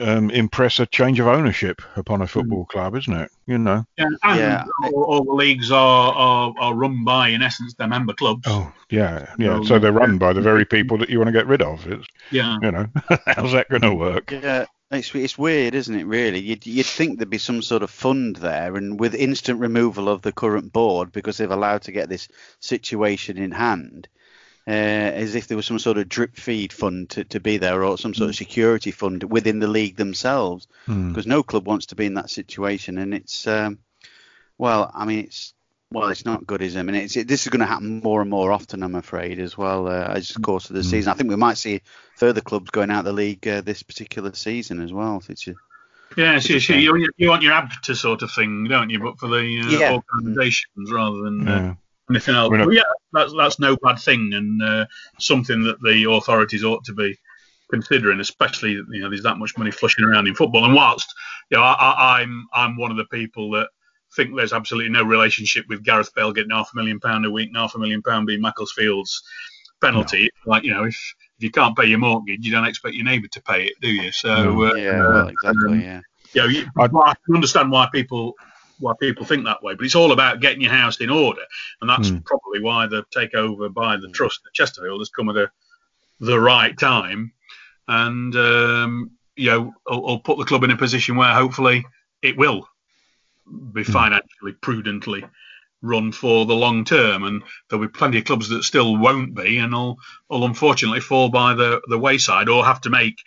[0.00, 2.68] um, impress a change of ownership upon a football mm.
[2.68, 3.30] club, isn't it?
[3.46, 3.84] You know.
[3.98, 4.64] Yeah, and yeah.
[4.84, 8.44] All, all, the leagues are, are, are run by, in essence, their member clubs.
[8.46, 9.58] Oh, yeah, yeah.
[9.58, 11.86] So, so they're run by the very people that you want to get rid of.
[11.86, 12.58] It's, yeah.
[12.62, 12.86] You know,
[13.26, 14.30] how's that going to work?
[14.30, 16.04] Yeah, It's, it's weird, isn't it?
[16.04, 20.08] Really, you'd, you'd think there'd be some sort of fund there, and with instant removal
[20.08, 22.28] of the current board because they've allowed to get this
[22.60, 24.08] situation in hand,
[24.66, 27.84] uh, as if there was some sort of drip feed fund to, to be there,
[27.84, 31.08] or some sort of security fund within the league themselves, Hmm.
[31.08, 33.78] because no club wants to be in that situation, and it's um,
[34.58, 35.52] well, I mean, it's
[35.90, 36.80] well, it's not good, is it?
[36.80, 39.38] I mean, it's, it, this is going to happen more and more often, I'm afraid,
[39.38, 41.12] as well uh, as the course of the season.
[41.12, 41.82] I think we might see
[42.16, 45.22] further clubs going out of the league uh, this particular season as well.
[45.28, 45.54] Which is,
[46.16, 46.80] Yeah, It's so, a so shame.
[46.80, 48.98] you, you want your ABTA sort of thing, don't you?
[48.98, 49.92] But for the uh, Yeah.
[49.92, 51.74] organisations rather than uh, Yeah.
[52.10, 52.50] Anything else.
[52.50, 54.86] We're not- But yeah, that's that's no bad thing, and uh,
[55.18, 57.16] something that the authorities ought to be
[57.70, 60.64] considering, especially you know there's that much money flushing around in football.
[60.64, 61.12] And whilst
[61.50, 63.68] you know I, I, I'm I'm one of the people that
[64.16, 67.48] think there's absolutely no relationship with Gareth Bale getting half a million pound a week
[67.48, 69.22] and half a million pound being Macclesfield's
[69.80, 70.28] penalty.
[70.46, 70.94] Like you know if
[71.38, 73.88] if you can't pay your mortgage, you don't expect your neighbour to pay it, do
[73.88, 74.12] you?
[74.12, 74.64] So No.
[74.66, 76.00] uh, yeah, uh, well, exactly, um, yeah.
[76.32, 78.34] you know, you, I- well, I can understand why people
[78.78, 81.42] why people think that way, but it's all about getting your house in order,
[81.80, 82.24] and that's Mm.
[82.24, 85.50] probably why the takeover by the trust at Chesterfield has come at a,
[86.20, 87.32] the right time,
[87.88, 91.86] and um, you know, will, will put the club in a position where hopefully
[92.22, 92.68] it will
[93.72, 95.24] be financially prudently
[95.82, 99.58] run for the long term, and there'll be plenty of clubs that still won't be,
[99.58, 99.98] and will,
[100.30, 103.22] will unfortunately fall by the, the wayside or have to make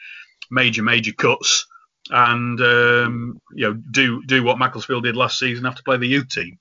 [0.49, 1.67] major major cuts
[2.12, 6.08] and um, you know do do what Macclesfield did last season, have to play the
[6.08, 6.58] youth team.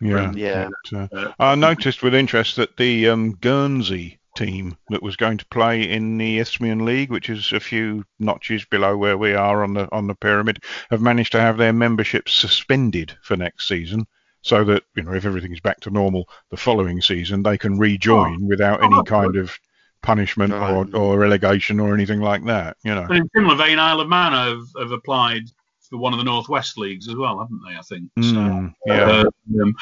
[0.00, 0.32] Yeah.
[0.34, 0.68] Yeah.
[0.90, 5.38] But, uh, Uh, I noticed with interest that the um, Guernsey team that was going
[5.38, 9.62] to play in the Isthmian League, which is a few notches below where we are
[9.62, 10.58] on the on the pyramid,
[10.90, 14.06] have managed to have their membership suspended for next season,
[14.42, 17.78] so that you know if everything is back to normal the following season, they can
[17.78, 19.56] rejoin without Oh, any that's kind of
[20.04, 20.94] punishment or, Right.
[20.94, 22.76] or relegation or anything like that.
[22.84, 23.02] You know.
[23.08, 25.42] And in similar vein, Isle of Man have, have applied
[25.90, 27.76] for one of the Northwest leagues as well, haven't they?
[27.76, 28.10] I think.
[28.20, 29.24] So, Mm, yeah.
[29.24, 29.74] uh, um,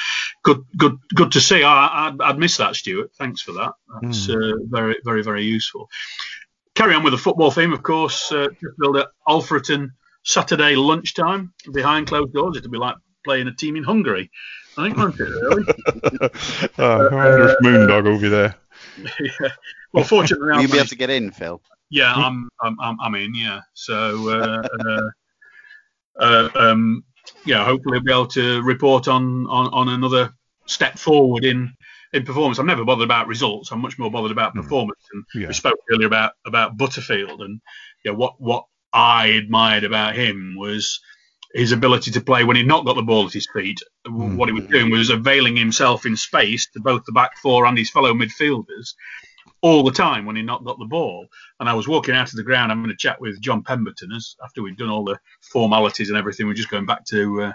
[0.43, 1.63] good, good, good to see.
[1.63, 3.11] I, I'd, I'd miss that, Stuart.
[3.19, 3.73] Thanks for that.
[4.01, 4.33] That's Hmm.
[4.33, 5.89] uh, very, very, very useful.
[6.75, 8.33] Carry on with the football theme, of course.
[8.33, 9.91] Uh, build at Alfreton
[10.25, 12.57] Saturday lunchtime behind closed doors.
[12.57, 14.31] It'll be like playing a team in Hungary.
[14.79, 15.25] I think, won't it?
[15.25, 15.65] Really?
[16.79, 18.55] Oh, I wonder Moondog will be there.
[19.21, 19.49] yeah.
[19.93, 21.61] Well, fortunately, Will I've you be able to get in, Phil?
[21.91, 23.35] yeah, I'm, I'm, I'm, I'm in.
[23.35, 25.01] Yeah, so uh, uh,
[26.19, 27.05] uh, um,
[27.45, 30.33] yeah, hopefully I'll be able to report on, on, on another
[30.67, 31.73] step forward in
[32.13, 32.59] in performance.
[32.59, 33.71] I'm never bothered about results.
[33.73, 35.01] I'm much more bothered about performance.
[35.13, 35.49] And Yeah.
[35.49, 37.61] we spoke earlier about about Butterfield, and
[38.05, 41.01] you know, what what I admired about him was
[41.55, 43.81] his ability to play when he'd not got the ball at his feet.
[44.07, 44.37] Mm.
[44.37, 47.77] What he was doing was availing himself in space to both the back four and
[47.77, 48.95] his fellow midfielders
[49.61, 51.27] all the time when he not got the ball.
[51.61, 52.73] And I was walking out of the ground.
[52.73, 56.19] I'm going to chat with John Pemberton as after we'd done all the formalities and
[56.19, 56.47] everything.
[56.47, 57.53] We're just going back to uh,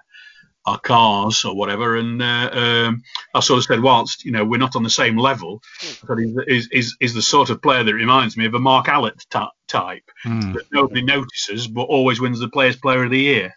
[0.65, 1.95] our cars or whatever.
[1.97, 3.01] And uh, um,
[3.33, 5.61] I sort of said, whilst you know we're not on the same level,
[6.07, 8.87] but he's, is is is the sort of player that reminds me of a Mark
[8.87, 10.53] Allott ty- type Mm.
[10.53, 13.53] that nobody notices, but always wins the Players Player of the Year.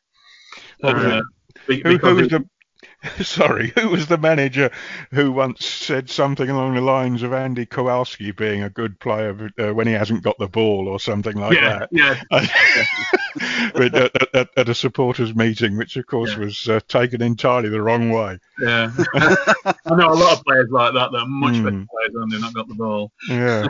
[0.83, 1.23] Uh,
[1.67, 2.45] Who, who was the
[3.23, 3.73] sorry?
[3.79, 4.71] Who was the manager
[5.11, 9.73] who once said something along the lines of Andy Kowalski being a good player uh,
[9.75, 13.73] when he hasn't got the ball or something like yeah, yeah, that?
[13.75, 16.39] but at, at, at a supporters meeting, which of course Yeah.
[16.45, 18.39] was uh, taken entirely the wrong way.
[18.61, 18.91] yeah.
[19.15, 21.87] I know a lot of players like that that are much better Mm.
[21.89, 23.13] players when they've not got the ball.
[23.29, 23.67] Yeah.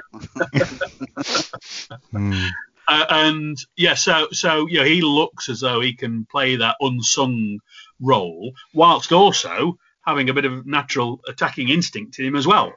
[2.13, 2.49] Mm.
[2.91, 7.61] Uh, and yeah, so so yeah, he looks as though he can play that unsung
[8.01, 12.73] role, whilst also having a bit of natural attacking instinct in him as well.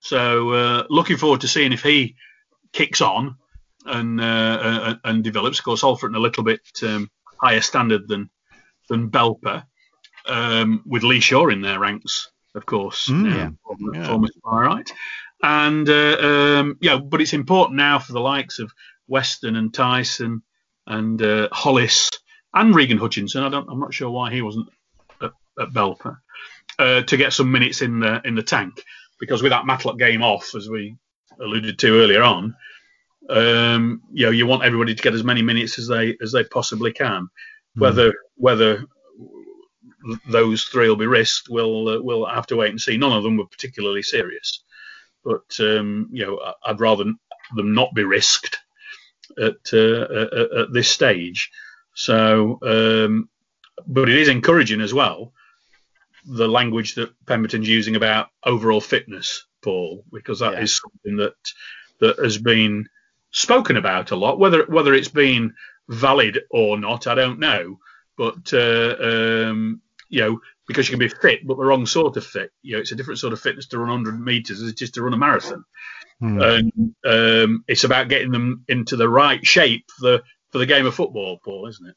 [0.00, 2.14] So uh, looking forward to seeing if he
[2.72, 3.36] kicks on
[3.84, 5.58] and uh, uh, and develops.
[5.58, 8.30] Of course, Alfreton a little bit um, higher standard than
[8.88, 9.64] than Belper,
[10.26, 13.08] um, with Lee Shaw in their ranks, of course.
[13.08, 13.50] Mm, yeah.
[13.66, 14.06] former, Yeah.
[14.06, 14.92] former Spireite.
[15.42, 18.72] And uh, um, yeah, but it's important now for the likes of
[19.08, 20.42] Weston and Tyson
[20.86, 22.10] and uh, Hollis
[22.54, 23.42] and Regan Hutchinson.
[23.42, 24.68] I don't, I'm not sure why he wasn't
[25.20, 26.18] at, at Belper
[26.78, 28.82] uh, to get some minutes in the in the tank
[29.18, 30.96] because with that Matlock game off, as we
[31.40, 32.54] alluded to earlier on,
[33.28, 36.44] um, you know, you want everybody to get as many minutes as they as they
[36.44, 37.28] possibly can.
[37.74, 38.84] Whether whether
[40.28, 42.96] those three will be risked, we'll uh, we'll have to wait and see.
[42.96, 44.64] None of them were particularly serious,
[45.24, 48.58] but um, you know, I'd rather them not be risked
[49.36, 51.50] at uh, at, at this stage.
[51.94, 53.28] So, um,
[53.86, 55.32] but it is encouraging as well
[56.24, 60.90] the language that Pemberton's using about overall fitness, Paul, because that is Yeah.
[60.90, 61.52] something that
[62.00, 62.88] that has been
[63.30, 64.38] spoken about a lot.
[64.38, 65.54] Whether whether it's been
[65.88, 67.78] valid or not, I don't know.
[68.16, 72.24] But uh, um, you know, because you can be fit, but the wrong sort of
[72.24, 72.52] fit.
[72.62, 74.92] You know, it's a different sort of fitness to run 100 meters as it is
[74.92, 75.64] to run a marathon.
[76.20, 76.40] Hmm.
[76.40, 80.86] And um, it's about getting them into the right shape for the for the game
[80.86, 81.96] of football, Paul, isn't it?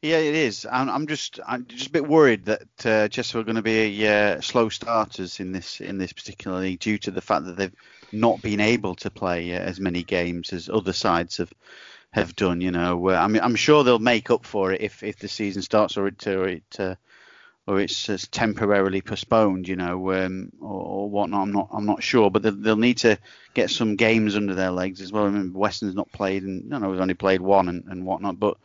[0.00, 0.66] Yeah, it is.
[0.70, 4.06] I'm, I'm just I'm just a bit worried that uh, Chester are going to be
[4.08, 7.74] uh, slow starters in this in this particular league due to the fact that they've
[8.10, 11.52] not been able to play uh, as many games as other sides have
[12.10, 12.60] have done.
[12.60, 15.28] You know, uh, I mean, I'm sure they'll make up for it if if the
[15.28, 16.94] season starts or it or it uh,
[17.66, 21.42] or it's, it's temporarily postponed, you know, um, or, or, whatnot.
[21.42, 23.18] I'm not, I'm not sure, but they'll, they'll, need to
[23.54, 25.22] get some games under their legs as well.
[25.22, 28.40] I remember Weston's not played, and no, no, he's only played one and, and whatnot.
[28.40, 28.56] But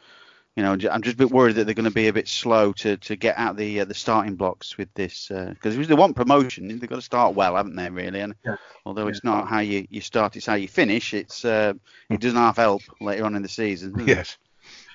[0.56, 2.74] you know, I'm just a bit worried that they're going to be a bit slow
[2.74, 6.16] to, to get out the uh, the starting blocks with this because uh, they want
[6.16, 7.92] promotion, they've got to start well, haven't they?
[7.92, 8.56] Really, and yeah.
[8.84, 11.14] although it's not how you, you start, it's how you finish.
[11.14, 11.74] It's uh,
[12.10, 13.94] it doesn't half help later on in the season.
[14.08, 14.38] Yes.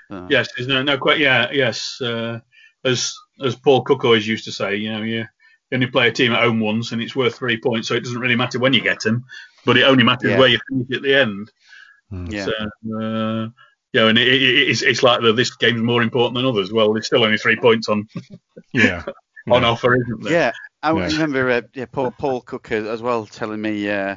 [0.08, 0.26] So.
[0.28, 2.40] Yes, there's no no quite yeah yes uh,
[2.84, 5.26] as as Paul Cook always used to say, you know, you
[5.72, 8.20] only play a team at home once, and it's worth three points, so it doesn't
[8.20, 9.24] really matter when you get them,
[9.64, 10.38] but it only matters yeah.
[10.38, 11.50] where you finish at the end.
[12.12, 12.30] Mm.
[12.30, 12.44] Yeah.
[12.44, 13.48] So, uh,
[13.92, 16.72] yeah, and it, it, it's it's like the, this game's more important than others.
[16.72, 18.08] Well, there's still only three points on.
[18.72, 19.04] yeah.
[19.50, 20.32] on offer, isn't there?
[20.32, 21.06] Yeah, I yeah.
[21.06, 24.16] remember uh, yeah, Paul Paul Cook as well telling me uh,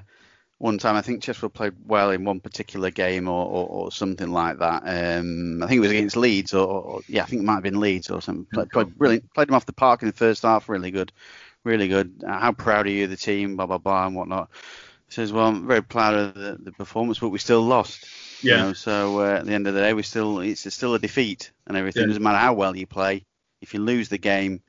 [0.65, 0.95] one time.
[0.95, 4.81] I think Chesterfield played well in one particular game or, or, or something like that.
[4.83, 7.63] Um, I think it was against Leeds, or, or, yeah, I think it might have
[7.63, 8.47] been Leeds or something.
[8.51, 9.33] Played, played brilliant.
[9.33, 10.67] Played them off the park in the first half.
[10.67, 11.11] Really good,
[11.63, 12.23] really good.
[12.27, 13.55] Uh, how proud are you of the team?
[13.55, 14.49] Blah blah blah and whatnot.
[15.07, 18.03] He says, well, I'm very proud of the, the performance, but we still lost.
[18.41, 18.53] Yeah.
[18.53, 20.99] You know, so uh, at the end of the day, we still it's still a
[20.99, 22.07] defeat, and everything yeah.
[22.07, 23.23] doesn't matter how well you play.
[23.61, 24.61] If you lose the game,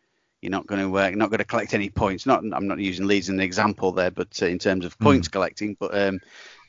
[0.46, 2.24] you're not going to work, uh, not going to collect any points.
[2.24, 5.26] Not, I'm not using Leeds as an example there, but uh, in terms of points
[5.26, 5.32] mm.
[5.32, 6.20] collecting, but um,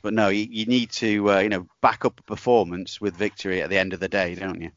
[0.02, 3.62] but no, you, you need to uh, you know back up a performance with victory
[3.62, 4.72] at the end of the day, don't you?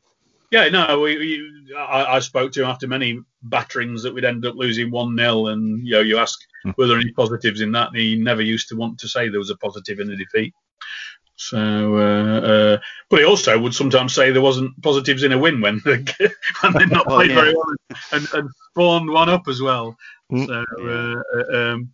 [0.51, 4.45] Yeah, no, we, we I, I, spoke to him after many batterings that we'd end
[4.45, 6.77] up losing one 0 and you know you ask mm.
[6.77, 9.39] were there any positives in that, and he never used to want to say there
[9.39, 10.53] was a positive in the defeat.
[11.41, 12.77] So, uh, uh,
[13.09, 16.05] but he also would sometimes say there wasn't positives in a win when when
[16.73, 17.41] they'd not oh, played oh, yeah.
[17.41, 17.75] very well
[18.11, 19.97] and, and, spawned one up as well.
[20.31, 20.45] Mm.
[20.47, 21.89] So, uh, uh, um,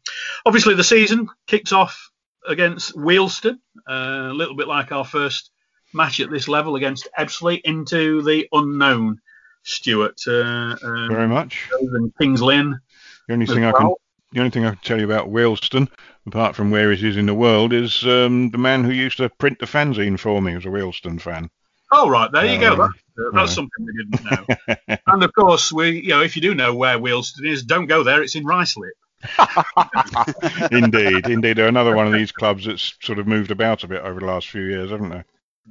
[0.45, 2.11] obviously the season kicks off
[2.45, 5.49] against Wealdstone, uh, a little bit like our first
[5.93, 9.21] match at this level against Ebbsfleet into the unknown.
[9.63, 11.67] Stuart, uh, um, very much.
[11.71, 12.79] And Kings Lynn.
[13.27, 13.75] The only thing well.
[13.75, 13.93] I can
[14.31, 15.89] the only thing I can tell you about Wealdstone,
[16.27, 19.29] apart from where it is in the world, is um, the man who used to
[19.29, 21.49] print the fanzine for me was a Wealdstone fan.
[21.91, 22.73] Oh right, there you go.
[22.73, 24.97] Um, that's, that's something we didn't know.
[25.07, 28.03] and of course, we, you know, if you do know where Wealdstone is, don't go
[28.03, 28.21] there.
[28.21, 28.91] It's in Ruislip.
[30.71, 31.57] indeed, indeed.
[31.57, 34.25] They're another one of these clubs that's sort of moved about a bit over the
[34.25, 35.23] last few years, haven't they?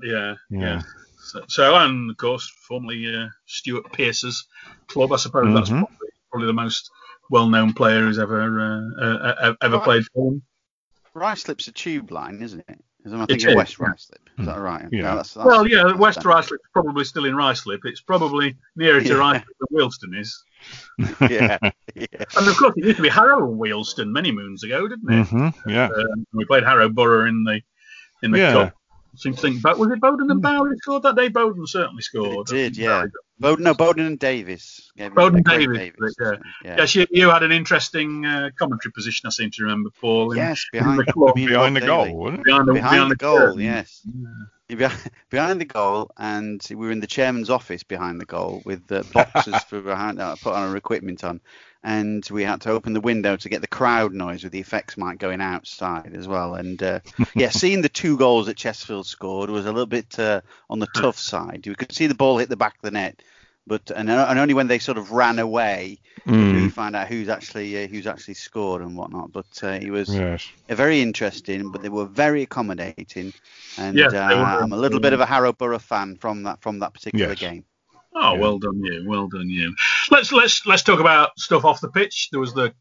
[0.03, 0.61] Yeah, yeah.
[0.61, 0.83] yeah.
[1.19, 4.47] So, so, and of course, formerly uh, Stuart Pearce's
[4.87, 5.13] club.
[5.13, 5.55] I suppose mm-hmm.
[5.55, 6.91] that's probably, probably the most
[7.31, 8.41] well-known player who's ever
[9.01, 10.43] uh, uh, ever played for them.
[11.15, 12.79] Ruislip's a tube line, isn't it?
[13.07, 14.19] I think it West Ruislip.
[14.39, 14.87] Is that right?
[14.91, 15.03] Yeah.
[15.03, 17.79] No, that's, that's well, yeah, West Ruislip's probably still in Ruislip.
[17.85, 19.15] It's probably nearer to yeah.
[19.15, 20.45] Ruislip than Wealdstone is.
[21.31, 21.59] yeah,
[21.95, 22.25] yeah.
[22.37, 25.27] And of course, it used to be Harrow and Wealdstone many moons ago, didn't it?
[25.27, 25.87] Mm-hmm, yeah.
[25.87, 27.61] Uh, we played Harrow Borough in the
[28.23, 28.53] in the yeah.
[28.53, 28.77] cup
[29.17, 31.29] seem to think but was it Boden and Bowley scored that day?
[31.29, 32.51] Boden certainly scored.
[32.51, 33.07] It did, yeah.
[33.39, 34.91] Boden, no, Boden and Davis.
[35.15, 35.79] Boden Davis.
[35.79, 36.15] Davis.
[36.19, 36.33] Yeah.
[36.65, 36.77] yeah.
[36.79, 40.33] Yes, you, you had an interesting uh, commentary position, I seem to remember, Paul.
[40.33, 43.61] In, yes, behind, the, club, behind the goal, behind the, behind, behind the goal, curtain.
[43.61, 44.03] yes.
[44.69, 44.93] Yeah.
[45.31, 49.05] Behind the goal, and we were in the chairman's office behind the goal with uh,
[49.13, 51.41] boxes for behind, uh, put on our equipment on,
[51.83, 54.97] and we had to open the window to get the crowd noise with the effects
[54.97, 56.55] mic going outside as well.
[56.55, 57.01] And uh,
[57.35, 60.89] yeah, seeing the two goals that Chesterfield scored was a little bit uh, on the
[60.95, 61.65] tough side.
[61.67, 63.23] We could see the ball hit the back of the net,
[63.67, 66.53] but and, and only when they sort of ran away mm.
[66.53, 69.33] did we find out who's actually uh, who's actually scored and whatnot.
[69.33, 70.49] But uh, it was yes.
[70.69, 73.33] very interesting, but they were very accommodating,
[73.79, 76.81] and yes, uh, I'm a little bit of a Harrow Borough fan from that from
[76.81, 77.39] that particular yes.
[77.39, 77.65] game.
[78.19, 78.41] Oh, yeah.
[78.41, 79.75] well done you, well done you.
[80.11, 82.29] Let's let's let's talk about stuff off the pitch.
[82.31, 82.73] There was the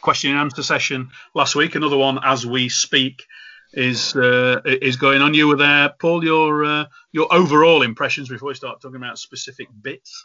[0.00, 1.74] question and answer session last week.
[1.74, 3.24] Another one as we speak
[3.72, 5.34] is uh, is going on.
[5.34, 6.24] You were there, Paul.
[6.24, 10.24] Your uh, your overall impressions before we start talking about specific bits.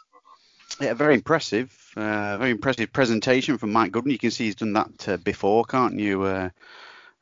[0.80, 1.76] Yeah, very impressive.
[1.96, 4.12] Uh, very impressive presentation from Mike Goodwin.
[4.12, 6.50] You can see he's done that uh, before, can't you?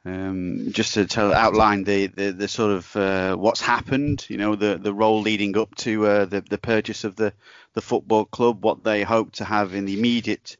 [0.03, 4.55] Um, just to tell outline the, the, the sort of uh, what's happened, you know,
[4.55, 7.35] the, the role leading up to uh, the, the purchase of the,
[7.75, 10.57] the football club, what they hope to have in the immediate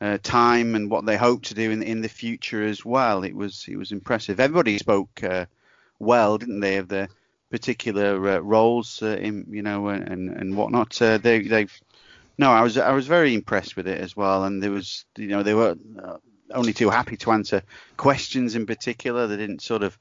[0.00, 3.24] uh, time, and what they hope to do in in the future as well.
[3.24, 4.40] It was it was impressive.
[4.40, 5.46] Everybody spoke uh,
[5.98, 7.08] well, didn't they, of their
[7.50, 10.90] particular uh, roles uh, in you know and and whatnot.
[10.90, 11.66] They they
[12.38, 15.28] no, I was I was very impressed with it as well, and there was you
[15.28, 15.76] know they were
[16.52, 17.62] only too happy to answer
[17.96, 19.26] questions in particular.
[19.26, 19.98] They didn't sort of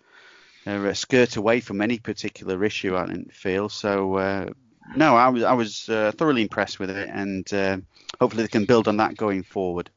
[0.65, 2.95] uh, skirt away from any particular issue.
[2.95, 4.15] I didn't feel so.
[4.15, 4.49] Uh,
[4.95, 7.77] no, I was I was uh, thoroughly impressed with it, and uh,
[8.19, 9.89] hopefully they can build on that going forward.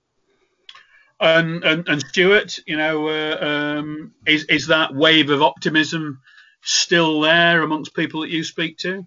[1.20, 6.20] And and, and Stuart, you know, uh, um, is is that wave of optimism
[6.62, 9.06] still there amongst people that you speak to?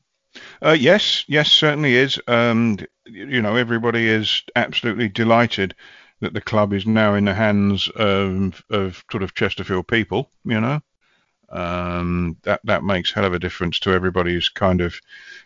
[0.61, 2.19] Uh, yes, yes, certainly is.
[2.27, 5.75] Um, you know, everybody is absolutely delighted
[6.21, 10.29] that the club is now in the hands of, of sort of Chesterfield people.
[10.45, 10.81] You know,
[11.49, 14.95] um, that that makes hell of a difference to everybody's kind of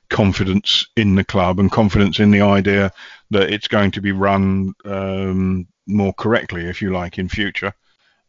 [0.10, 2.92] confidence in the club and confidence in the idea
[3.32, 7.74] that it's going to be run um, more correctly, if you like, in future.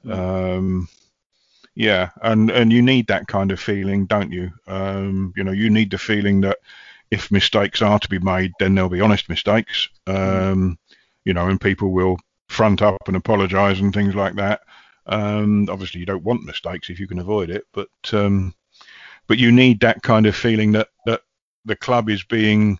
[0.08, 0.88] Um,
[1.74, 4.52] yeah, and and you need that kind of feeling, don't you?
[4.66, 6.58] Um, you know, you need the feeling that
[7.10, 9.88] if mistakes are to be made, then there'll be honest mistakes.
[10.06, 10.78] Um,
[11.24, 12.18] you know, and people will
[12.48, 14.60] front up and apologise and things like that.
[15.06, 18.54] Um, obviously, you don't want mistakes if you can avoid it, but um,
[19.26, 21.22] but you need that kind of feeling that that
[21.64, 22.78] the club is being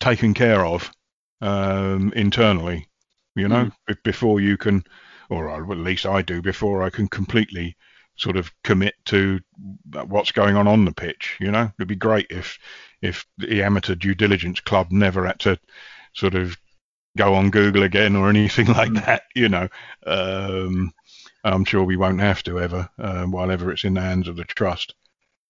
[0.00, 0.90] taken care of
[1.40, 2.88] um, internally.
[3.34, 3.96] You know, mm.
[4.04, 4.84] before you can,
[5.28, 7.76] or at least I do, before I can completely
[8.16, 9.40] sort of commit to
[10.06, 11.36] what's going on on the pitch.
[11.40, 12.58] You know, it'd be great if
[13.02, 15.58] if the amateur due diligence club never had to
[16.14, 16.56] sort of
[17.16, 19.22] go on Google again or anything like that.
[19.34, 19.68] You know,
[20.06, 20.92] um,
[21.42, 24.36] I'm sure we won't have to ever, uh, while ever it's in the hands of
[24.36, 24.94] the trust.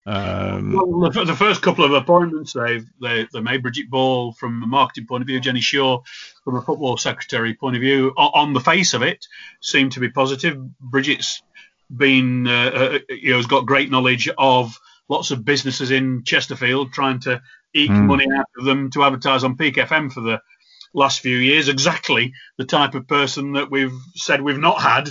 [0.07, 4.61] Um, well, the, the, first couple of appointments they've they, they made Bridget Ball from
[4.61, 6.03] a marketing point of view, Jenny Shaw
[6.43, 8.13] from a football secretary point of view.
[8.15, 9.25] On, on the face of it,
[9.61, 10.59] seem to be positive.
[10.79, 11.41] Bridget's
[11.95, 14.77] been, uh, uh, you know, has got great knowledge of
[15.09, 17.41] lots of businesses in Chesterfield, trying to
[17.73, 18.05] eke mm.
[18.05, 20.39] money out of them to advertise on Peak FM for the
[20.95, 21.67] last few years.
[21.67, 25.09] Exactly the type of person that we've said we've not had.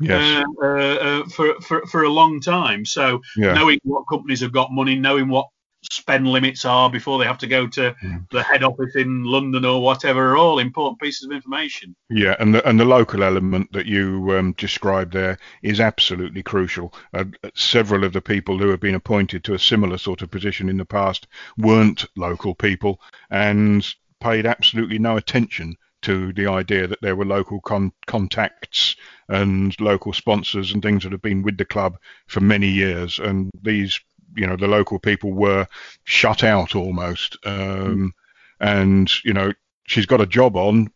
[0.00, 0.44] Yes.
[0.60, 2.84] Uh, uh, uh for, for for a long time.
[2.84, 3.54] So yeah.
[3.54, 5.46] knowing what companies have got money, knowing what
[5.90, 8.30] spend limits are before they have to go to mm.
[8.30, 11.94] the head office in London or whatever are all important pieces of information.
[12.10, 16.94] Yeah, and the and the local element that you um, described there is absolutely crucial.
[17.14, 17.24] Uh,
[17.54, 20.76] several of the people who have been appointed to a similar sort of position in
[20.76, 21.26] the past
[21.56, 27.60] weren't local people and paid absolutely no attention to the idea that there were local
[27.60, 28.96] con- contacts
[29.28, 31.96] and local sponsors and things that have been with the club
[32.26, 33.98] for many years and these
[34.36, 35.66] you know the local people were
[36.04, 37.36] shut out almost.
[37.44, 38.12] Um.
[38.60, 39.52] And you know
[39.84, 40.88] she's got a job on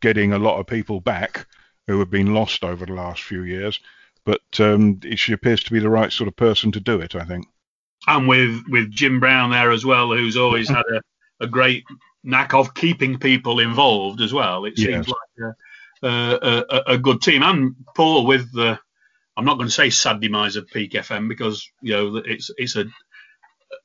[0.00, 1.46] getting a lot of people back
[1.86, 3.80] who have been lost over the last few years.
[4.24, 7.24] But um, she appears to be the right sort of person to do it, I
[7.24, 7.46] think.
[8.06, 11.00] And with with Jim Brown there as well, who's always had a,
[11.44, 11.84] a great
[12.24, 14.64] knack of keeping people involved as well.
[14.64, 15.08] It seems yes.
[15.08, 15.54] like
[16.02, 17.42] a, a, a, good team.
[17.42, 18.78] And Paul with the
[19.36, 22.76] I'm not going to say sad demise of Peak FM because you know it's it's
[22.76, 22.86] a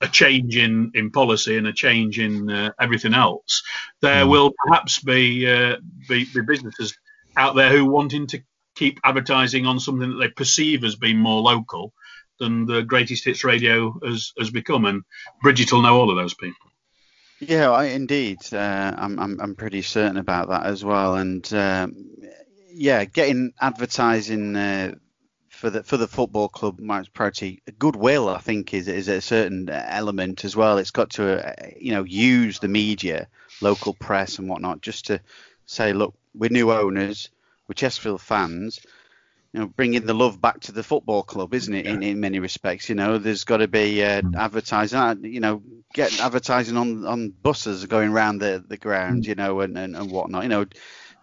[0.01, 3.63] a change in, in policy and a change in uh, everything else.
[4.01, 4.29] There mm.
[4.29, 5.77] will perhaps be, uh,
[6.07, 6.97] be, be businesses
[7.35, 8.41] out there who wanting to
[8.75, 11.93] keep advertising on something that they perceive as being more local
[12.39, 15.03] than the greatest hits radio has has become, and
[15.41, 16.71] Bridget will know all of those people.
[17.47, 18.39] Yeah, I, indeed.
[18.53, 22.09] Uh, I'm, I'm I'm pretty certain about that as well, and um,
[22.71, 24.95] yeah, getting advertising uh,
[25.49, 27.61] for the for the football club much priority.
[27.79, 30.77] Goodwill, I think, is is a certain element as well.
[30.77, 33.27] It's got to uh, you know use the media,
[33.61, 35.19] local press and whatnot, just to
[35.65, 37.29] say, look, we're new owners,
[37.67, 38.79] we're Chesterfield fans.
[39.53, 41.85] You know, bringing the love back to the football club, isn't it?
[41.85, 41.93] Yeah.
[41.93, 44.35] In, in many respects, you know, there's got to be uh, mm.
[44.35, 44.99] advertising.
[44.99, 45.61] Uh, you know,
[45.93, 49.27] get advertising on on buses going around the the ground, mm.
[49.27, 50.43] you know, and, and and whatnot.
[50.43, 50.65] You know,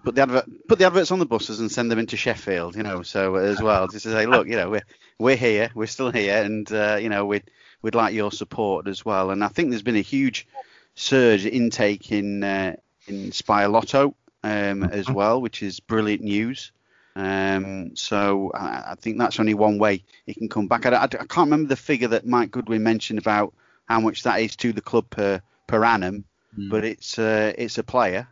[0.04, 2.82] put the advert, put the adverts on the buses and send them into Sheffield, you
[2.82, 4.86] know, so as well, just to say, look, you know, we're
[5.18, 7.50] we're here, we're still here, and uh, you know, we'd
[7.82, 9.30] we'd like your support as well.
[9.30, 10.46] And I think there's been a huge
[10.94, 12.76] surge intake in uh,
[13.06, 15.14] in Spire Lotto um, as mm-hmm.
[15.14, 16.72] well, which is brilliant news.
[17.16, 20.86] Um, so I, I, think that's only one way it can come back.
[20.86, 23.52] I, I, I, can't remember the figure that Mike Goodwin mentioned about
[23.86, 26.24] how much that is to the club per per annum,
[26.56, 26.70] mm.
[26.70, 28.28] but it's uh, it's a player,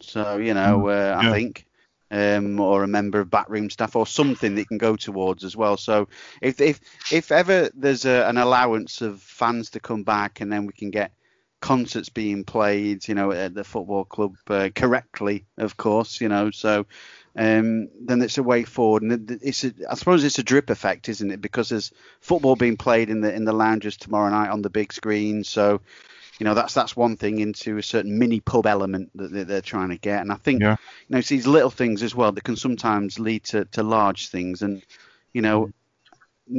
[0.00, 1.14] so you know, mm.
[1.14, 1.66] uh, I think.
[2.14, 5.78] Um, or a member of backroom staff or something that can go towards as well.
[5.78, 6.08] So
[6.42, 6.78] if if
[7.10, 10.90] if ever there's a, an allowance of fans to come back and then we can
[10.90, 11.12] get
[11.62, 16.50] concerts being played, you know, at the football club uh, correctly, of course, you know.
[16.50, 16.84] So
[17.36, 21.08] um, then it's a way forward, and it's a, I suppose it's a drip effect,
[21.08, 21.40] isn't it?
[21.40, 24.92] Because there's football being played in the in the lounges tomorrow night on the big
[24.92, 25.80] screen, so
[26.38, 29.90] you know that's that's one thing into a certain mini pub element that they're trying
[29.90, 30.76] to get, and I think yeah.
[31.08, 34.28] you know it's these little things as well that can sometimes lead to, to large
[34.28, 34.82] things, and
[35.32, 35.70] you know.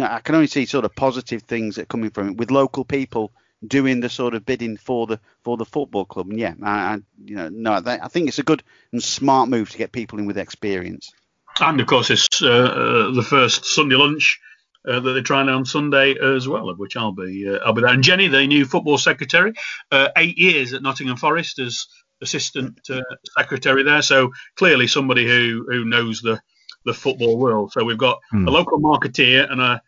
[0.02, 2.86] I can only see sort of positive things that are coming from it with local
[2.86, 3.32] people
[3.66, 6.30] doing the sort of bidding for the for the football club.
[6.30, 9.70] And yeah, I, I you know no, I think it's a good and smart move
[9.72, 11.12] to get people in with experience.
[11.60, 14.40] And of course, it's uh, uh, the first Sunday lunch
[14.88, 17.82] uh, that they're trying on Sunday as well, of which I'll be uh, I'll be
[17.82, 17.92] there.
[17.92, 19.54] And Jenny, the new football secretary,
[19.92, 21.88] uh, eight years at Nottingham Forest as
[22.22, 23.02] assistant uh,
[23.38, 26.42] secretary there, so clearly somebody who who knows the
[26.86, 27.72] the football world.
[27.72, 28.48] So we've got hmm.
[28.48, 29.82] a local marketeer and a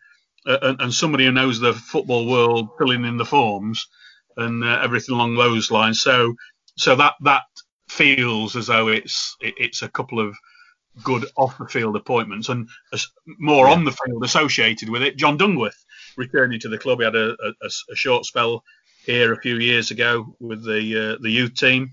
[0.46, 3.88] and, and, somebody who knows the football world filling in the forms
[4.36, 6.00] and uh, everything along those lines.
[6.00, 6.34] So
[6.76, 7.42] so that that
[7.88, 10.36] feels as though it's it, it's a couple of
[11.02, 12.68] good off the field appointments and
[13.38, 13.72] more yeah.
[13.72, 15.16] on the field associated with it.
[15.16, 15.84] John Dungworth
[16.16, 16.98] returning to the club.
[16.98, 18.62] He had a, a, a short spell
[19.04, 21.92] here a few years ago with the uh, the youth team.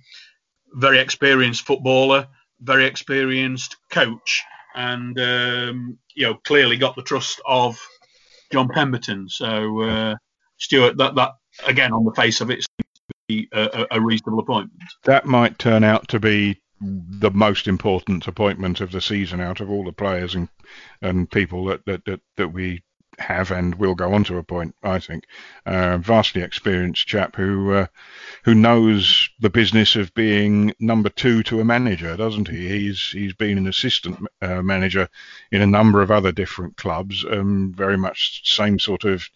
[0.73, 2.27] Very experienced footballer,
[2.59, 4.43] very experienced coach,
[4.75, 7.79] and um, you know clearly got the trust of
[8.53, 9.27] John Pemberton.
[9.27, 10.15] So uh,
[10.57, 11.31] Stuart, that that
[11.67, 14.81] again on the face of it seems to be a, a reasonable appointment.
[15.03, 19.69] That might turn out to be the most important appointment of the season out of
[19.69, 20.49] all the players and
[21.01, 22.83] and people that that that, that we
[23.19, 24.75] have and will go on to appoint.
[24.83, 25.25] I think
[25.65, 27.87] uh, vastly experienced chap who uh,
[28.43, 32.67] who knows the business of being number two to a manager, doesn't he?
[32.67, 35.09] He's he's been an assistant uh, manager
[35.51, 39.29] in a number of other different clubs, um, very much same sort of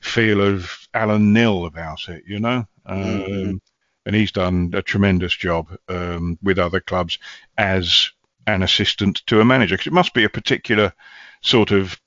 [0.00, 2.66] feel of Alan Knill about it, you know.
[2.88, 3.50] Mm-hmm.
[3.50, 3.62] Um,
[4.06, 7.18] and he's done a tremendous job um, with other clubs
[7.58, 8.10] as
[8.46, 10.92] an assistant to a manager because it must be a particular
[11.42, 12.00] sort of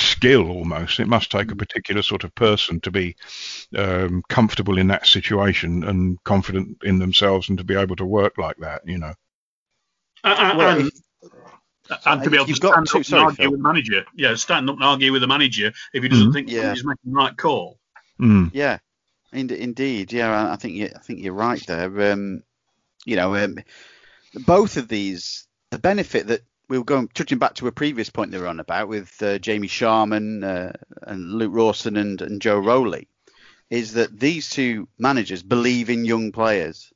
[0.00, 1.00] skill almost.
[1.00, 1.58] It must take a mm.
[1.58, 3.16] particular sort of person to be
[3.76, 8.38] um, comfortable in that situation and confident in themselves and to be able to work
[8.38, 9.14] like that, you know.
[10.24, 13.50] Uh, well, and, if, and, to be able to stand up and argue Phil.
[13.50, 14.04] with the manager.
[14.14, 16.32] Yeah, stand up and argue with the manager if he doesn't mm-hmm.
[16.32, 16.72] think yeah.
[16.72, 17.78] he's making the right call.
[18.20, 18.50] Mm.
[18.52, 18.78] Yeah,
[19.32, 20.12] indeed.
[20.12, 22.12] Yeah, I think you, I think you're right there.
[22.12, 22.42] Um,
[23.04, 23.58] you know, um,
[24.46, 28.30] both of these, the benefit that we were going touching back to a previous point
[28.30, 32.58] they were on about with uh, Jamie Sharman uh, and Luke Rawson and, and Joe
[32.58, 33.08] Rowley,
[33.70, 36.92] is that these two managers believe in young players.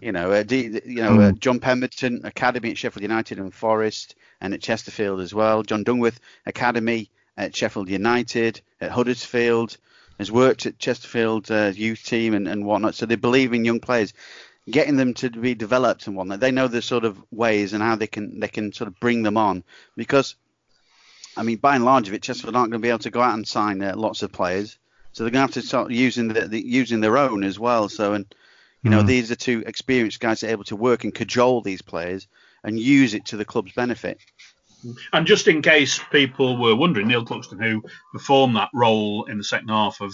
[0.00, 1.38] You know, uh, D, you know mm.
[1.38, 5.62] John Pemberton Academy at Sheffield United and Forest, and at Chesterfield as well.
[5.62, 9.76] John Dungworth Academy at Sheffield United, at Huddersfield,
[10.18, 12.94] has worked at Chesterfield uh, youth team and, and whatnot.
[12.94, 14.14] So they believe in young players
[14.70, 16.40] getting them to be developed and whatnot.
[16.40, 19.22] They know the sort of ways and how they can they can sort of bring
[19.22, 19.64] them on
[19.96, 20.36] because.
[21.38, 23.20] I mean, by and large of it, Chesterfield aren't going to be able to go
[23.20, 24.78] out and sign uh, lots of players,
[25.12, 27.90] so they're going to have to start using the, the using their own as well.
[27.90, 28.24] So, and
[28.82, 29.06] you know, mm.
[29.06, 32.26] these are two experienced guys that are able to work and cajole these players
[32.64, 34.18] and use it to the club's benefit.
[35.12, 39.44] And just in case people were wondering, Neil Cluxton, who performed that role in the
[39.44, 40.12] second half of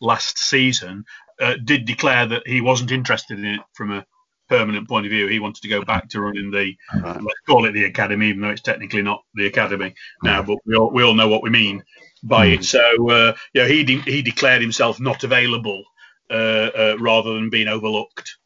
[0.00, 1.04] last season,
[1.40, 4.06] uh, did declare that he wasn't interested in it from a
[4.48, 5.26] permanent point of view.
[5.26, 7.22] He wanted to go back to running the right.
[7.22, 10.42] let's call it the academy, even though it's technically not the academy now.
[10.42, 11.82] But we all we all know what we mean
[12.22, 12.54] by mm.
[12.54, 12.64] it.
[12.64, 15.84] So uh, yeah, he de- he declared himself not available
[16.30, 18.36] uh, uh, rather than being overlooked.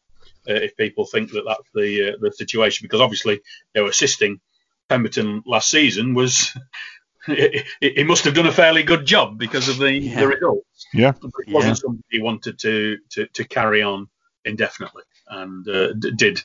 [0.49, 3.41] Uh, if people think that that's the uh, the situation, because obviously
[3.74, 4.41] they were assisting
[4.89, 6.57] Pemberton last season was
[7.26, 10.20] he must have done a fairly good job because of the, yeah.
[10.20, 10.68] the results.
[10.93, 11.12] Yeah.
[11.22, 11.82] It wasn't yeah.
[11.82, 14.09] something he wanted to, to, to carry on
[14.45, 16.43] indefinitely and uh, d- did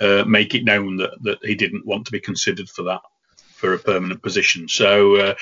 [0.00, 3.00] uh, make it known that, that he didn't want to be considered for that,
[3.36, 4.68] for a permanent position.
[4.68, 5.34] So, uh,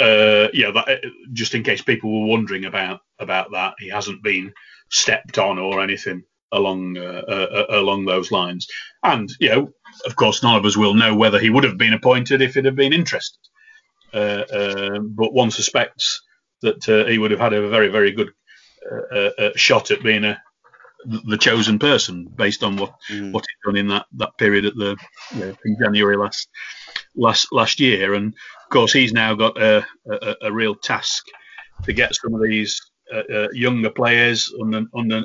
[0.00, 4.22] uh yeah, that, uh, just in case people were wondering about, about that, he hasn't
[4.22, 4.52] been
[4.90, 8.68] stepped on or anything along uh, along those lines.
[9.02, 9.72] And, you know,
[10.06, 12.74] of course, none of us will know whether he would have been appointed if he'd
[12.74, 13.38] been interested.
[14.12, 16.22] but one suspects
[16.62, 18.30] that uh, he would have had a very, very good
[18.90, 20.40] uh, uh, uh, shot at being a
[21.04, 23.30] the chosen person based on what mm.
[23.32, 24.96] what he'd done in that, that period at the
[25.34, 26.48] you know, in January last
[27.16, 31.24] last last year, and of course he's now got a, a, a real task
[31.84, 32.80] to get some of these
[33.14, 35.24] uh, uh, younger players under under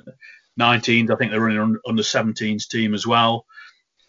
[0.59, 1.09] 19s.
[1.09, 3.45] I think they're running under, under 17s team as well.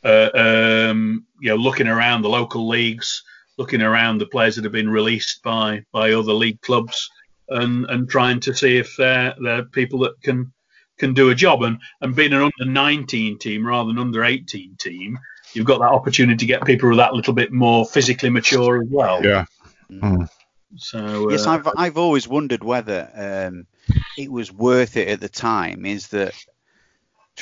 [0.05, 3.23] Uh, um, you know, looking around the local leagues,
[3.59, 7.11] looking around the players that have been released by by other league clubs,
[7.49, 10.53] and and trying to see if they're they're people that can
[10.99, 11.63] can do a job.
[11.63, 15.19] And and being an under 19 team rather than under 18 team,
[15.53, 18.83] you've got that opportunity to get people who are that little bit more physically mature
[18.83, 19.25] as well.
[19.25, 19.45] Yeah.
[19.91, 20.29] Mm.
[20.77, 23.67] So uh, yes, I've I've always wondered whether um,
[24.19, 25.87] it was worth it at the time.
[25.87, 26.35] Is that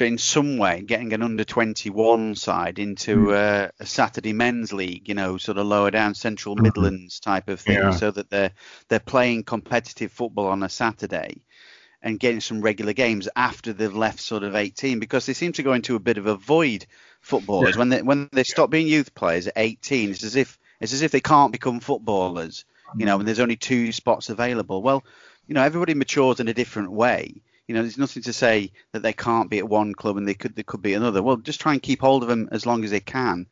[0.00, 5.14] in some way getting an under 21 side into uh, a Saturday men's league, you
[5.14, 6.64] know, sort of lower down Central mm-hmm.
[6.64, 7.90] Midlands type of thing, yeah.
[7.90, 8.52] so that they're
[8.88, 11.42] they're playing competitive football on a Saturday
[12.02, 15.62] and getting some regular games after they've left sort of 18 because they seem to
[15.62, 16.84] go into a bit of a void
[17.20, 17.78] footballers yeah.
[17.78, 21.02] when they when they stop being youth players at 18 it's as if it's as
[21.02, 22.64] if they can't become footballers
[22.96, 24.82] you know, and there's only two spots available.
[24.82, 25.04] Well,
[25.46, 29.02] you know, everybody matures in a different way you know, there's nothing to say that
[29.02, 31.22] they can't be at one club and they could they could be another.
[31.22, 33.46] Well, just try and keep hold of them as long as they can,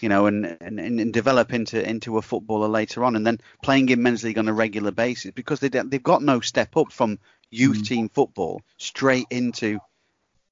[0.00, 3.88] you know, and and, and develop into into a footballer later on, and then playing
[3.88, 7.18] in men's league on a regular basis because they they've got no step up from
[7.50, 7.86] youth mm.
[7.86, 9.78] team football straight into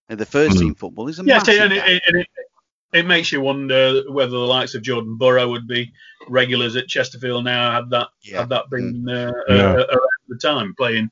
[0.09, 0.61] the first mm.
[0.61, 1.09] team football.
[1.09, 2.29] Is a yeah, and, it, and it,
[2.93, 5.93] it makes you wonder whether the likes of Jordan Burrow would be
[6.29, 8.41] regulars at Chesterfield now had that yeah.
[8.41, 9.29] had that been mm.
[9.29, 9.73] uh, yeah.
[9.73, 11.11] uh, around the time playing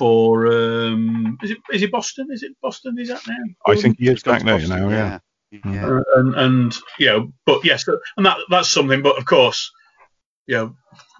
[0.00, 2.28] for um, is it is it Boston?
[2.30, 2.98] Is it Boston?
[2.98, 3.36] Is that now?
[3.66, 4.88] I think he is back there now.
[4.88, 5.18] Yeah.
[5.50, 5.86] yeah.
[5.86, 7.86] Uh, and, and you know, but yes,
[8.16, 9.02] and that that's something.
[9.02, 9.70] But of course,
[10.46, 10.76] you know,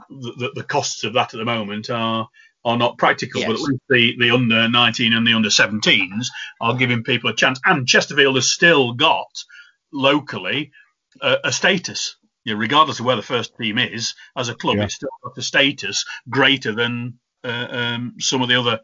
[0.09, 2.31] the, the costs of that at the moment are
[2.64, 3.43] are not practical.
[3.43, 3.49] Yes.
[3.49, 6.28] But at least the, the under 19 and the under 17s
[6.62, 7.61] are giving people a chance.
[7.66, 9.45] And Chesterfield has still got
[9.93, 10.72] locally
[11.20, 12.16] uh, a status.
[12.45, 14.85] You know, regardless of where the first team is, as a club, yeah.
[14.85, 18.80] it's still got a status greater than uh, um, some of the other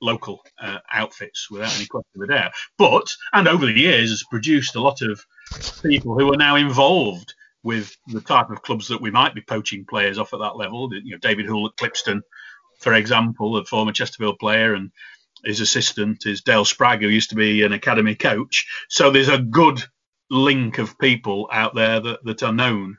[0.00, 2.52] local uh, outfits without any question of a doubt.
[2.76, 5.24] But and over the years has produced a lot of
[5.82, 9.84] people who are now involved with the type of clubs that we might be poaching
[9.84, 10.88] players off at that level.
[10.94, 12.22] You know, David Hull at Clipstone,
[12.78, 14.90] for example, a former Chesterfield player, and
[15.44, 18.66] his assistant is Dale Spragg, who used to be an academy coach.
[18.88, 19.82] So there's a good
[20.30, 22.98] link of people out there that, that are known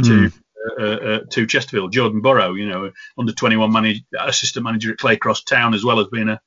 [0.00, 0.06] mm.
[0.06, 0.38] to hmm.
[0.78, 1.92] Uh, uh, to Chesterfield.
[1.92, 5.98] Jordan Burrow, you know, under 21 manage, assistant manager at Clay Cross Town, as well
[5.98, 6.40] as being a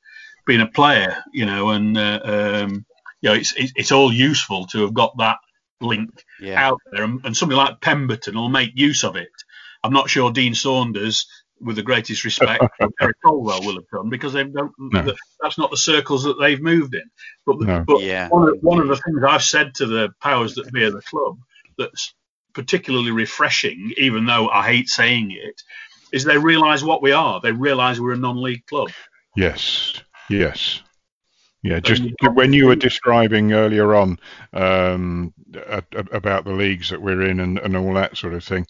[0.46, 2.86] being a player, you know, and uh, um,
[3.22, 5.38] you know, it's it's all useful to have got that
[5.82, 6.66] link yeah.
[6.66, 9.28] out there, and, and something like Pemberton will make use of it.
[9.84, 11.28] I'm not sure Dean Saunders
[11.60, 12.64] with the greatest respect,
[13.02, 15.14] Eric Colwell will have done because they've no.
[15.42, 17.10] that's not the circles that they've moved in.
[17.46, 17.84] But, no.
[17.86, 18.30] but yeah.
[18.30, 21.02] one, of, one of the things I've said to the powers that be of the
[21.02, 21.38] club
[21.78, 22.14] that's
[22.56, 25.62] particularly refreshing, even though I hate saying it,
[26.12, 27.42] is they realise what we are.
[27.42, 28.90] They realise we're a non-league club.
[29.36, 29.94] Yes,
[30.30, 30.82] yes.
[31.62, 34.20] Yeah, just when you were describing earlier on
[34.54, 35.34] um,
[36.12, 38.68] about the leagues that we're in and, and all that sort of thing,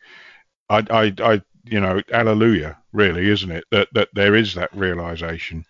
[0.70, 3.66] I, I, I, you know, hallelujah, really, isn't it?
[3.72, 5.66] That that there is that realization,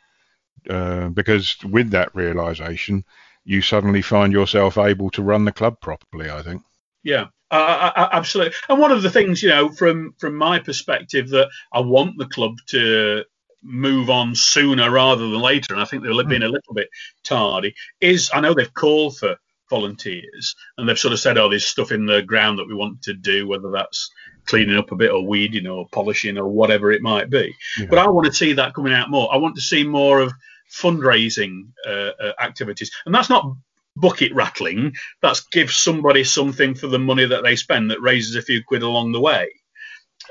[0.70, 3.04] uh, because with that realization,
[3.44, 6.30] you suddenly find yourself able to run the club properly.
[6.30, 6.62] I think.
[7.02, 8.54] Yeah, uh, absolutely.
[8.70, 12.28] And one of the things, you know, from from my perspective, that I want the
[12.28, 13.24] club to
[13.62, 16.90] move on sooner rather than later, and I think they've been a little bit
[17.24, 17.74] tardy.
[18.00, 19.36] Is I know they've called for
[19.70, 23.02] volunteers, and they've sort of said, "Oh, there's stuff in the ground that we want
[23.04, 24.12] to do, whether that's
[24.46, 27.88] cleaning up a bit or weeding or polishing or whatever it might be." Yeah.
[27.90, 29.34] But I want to see that coming out more.
[29.34, 30.34] I want to see more of
[30.72, 33.56] fundraising uh, uh, activities, and that's not
[33.96, 34.94] bucket rattling.
[35.22, 38.84] That's give somebody something for the money that they spend that raises a few quid
[38.84, 39.50] along the way.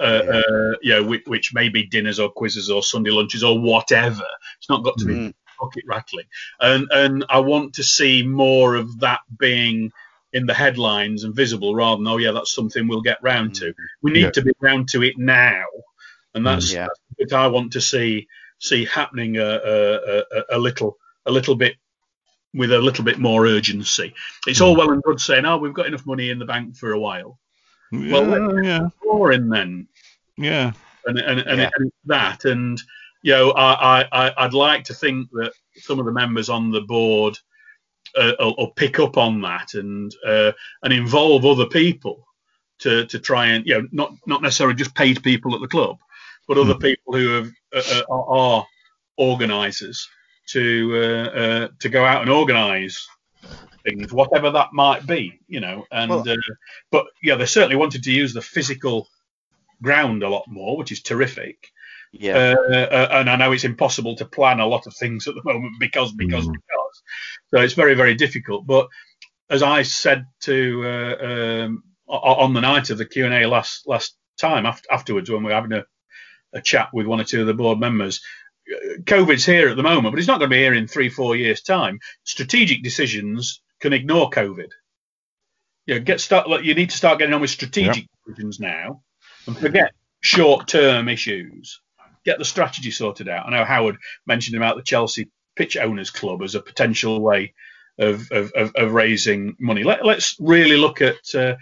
[0.01, 0.31] Uh, yeah.
[0.31, 4.27] Uh, you know, which, which, may be dinners or quizzes or Sunday lunches or whatever.
[4.59, 5.29] It's not got to mm.
[5.29, 6.27] be bucket rattling.
[6.61, 9.93] And and I want to see more of that being
[10.33, 13.73] in the headlines and visible rather than oh yeah that's something we'll get round to.
[14.03, 14.31] We need yeah.
[14.31, 15.65] to be round to it now,
[16.35, 16.89] and that's, yeah.
[17.17, 18.27] that's what I want to see
[18.59, 21.77] see happening a, a, a, a little a little bit
[22.55, 24.15] with a little bit more urgency.
[24.47, 24.79] It's all hmm.
[24.79, 27.39] well and good saying, "Oh, we've got enough money in the bank for a while."
[27.91, 28.89] Yeah, well, yeah.
[29.05, 29.89] more in then.
[30.37, 30.73] Yeah.
[31.07, 31.71] And and, and, yeah.
[31.77, 32.81] and that, and
[33.23, 36.81] you know, I, I I'd like to think that some of the members on the
[36.81, 37.39] board
[38.17, 40.53] uh, will, will, pick up on that and uh,
[40.83, 42.27] and involve other people
[42.79, 45.99] to to try and you know not not necessarily just paid people at the club,
[46.49, 46.81] but other mm.
[46.81, 48.67] people who have, uh, uh are, are
[49.17, 50.09] organisers
[50.49, 53.09] to uh, uh, to go out and organise
[53.85, 55.85] things, whatever that might be, you know.
[55.91, 56.37] And well, uh,
[56.91, 59.09] but yeah, they certainly wanted to use the physical
[59.83, 61.71] ground a lot more, which is terrific.
[62.13, 62.55] Yeah.
[62.71, 65.43] Uh, uh, and I know it's impossible to plan a lot of things at the
[65.53, 66.53] moment because because mm.
[66.53, 67.03] because.
[67.53, 68.67] So it's very very difficult.
[68.67, 68.89] But
[69.51, 73.87] as I said to uh, um, on the night of the Q and A last
[73.87, 75.85] last time afterwards when we were having a,
[76.53, 78.21] a chat with one or two of the board members,
[79.05, 81.37] COVID's here at the moment, but it's not going to be here in three, four
[81.37, 82.01] years' time.
[82.25, 84.71] Strategic decisions can ignore COVID.
[85.87, 86.49] You know, get start.
[86.65, 89.03] You need to start getting on with strategic decisions now,
[89.47, 91.81] and forget short-term issues.
[92.25, 93.47] Get the strategy sorted out.
[93.47, 97.53] I know Howard mentioned about the Chelsea Pitch Owners Club as a potential way
[97.99, 99.85] of, of, of, of raising money.
[99.85, 101.57] Let, us really look at uh,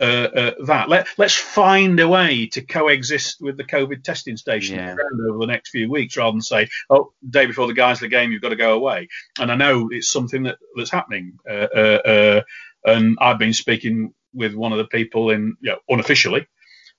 [0.00, 0.88] uh, uh, that.
[0.88, 4.96] Let, let's find a way to coexist with the COVID testing station yeah.
[5.28, 8.32] over the next few weeks rather than say, oh, day before the guys the game,
[8.32, 9.08] you've got to go away.
[9.38, 11.38] And I know it's something that, that's happening.
[11.48, 12.42] Uh, uh, uh,
[12.84, 16.46] and I've been speaking with one of the people in, you know, unofficially,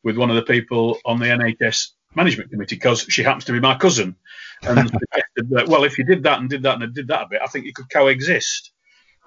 [0.04, 3.60] with one of the people on the NHS management committee because she happens to be
[3.60, 4.16] my cousin.
[4.64, 7.28] And suggested that, well, if you did that and did that and did that a
[7.30, 8.72] bit, I think you could coexist.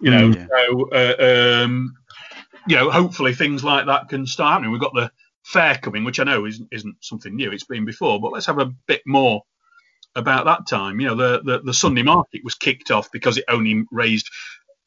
[0.01, 0.47] You know, yeah.
[0.51, 1.95] so uh, um,
[2.67, 4.73] you know, hopefully things like that can start happening.
[4.73, 5.11] We've got the
[5.45, 7.51] fair coming, which I know isn't, isn't something new.
[7.51, 9.43] It's been before, but let's have a bit more
[10.15, 11.01] about that time.
[11.01, 14.31] You know, the, the, the Sunday market was kicked off because it only raised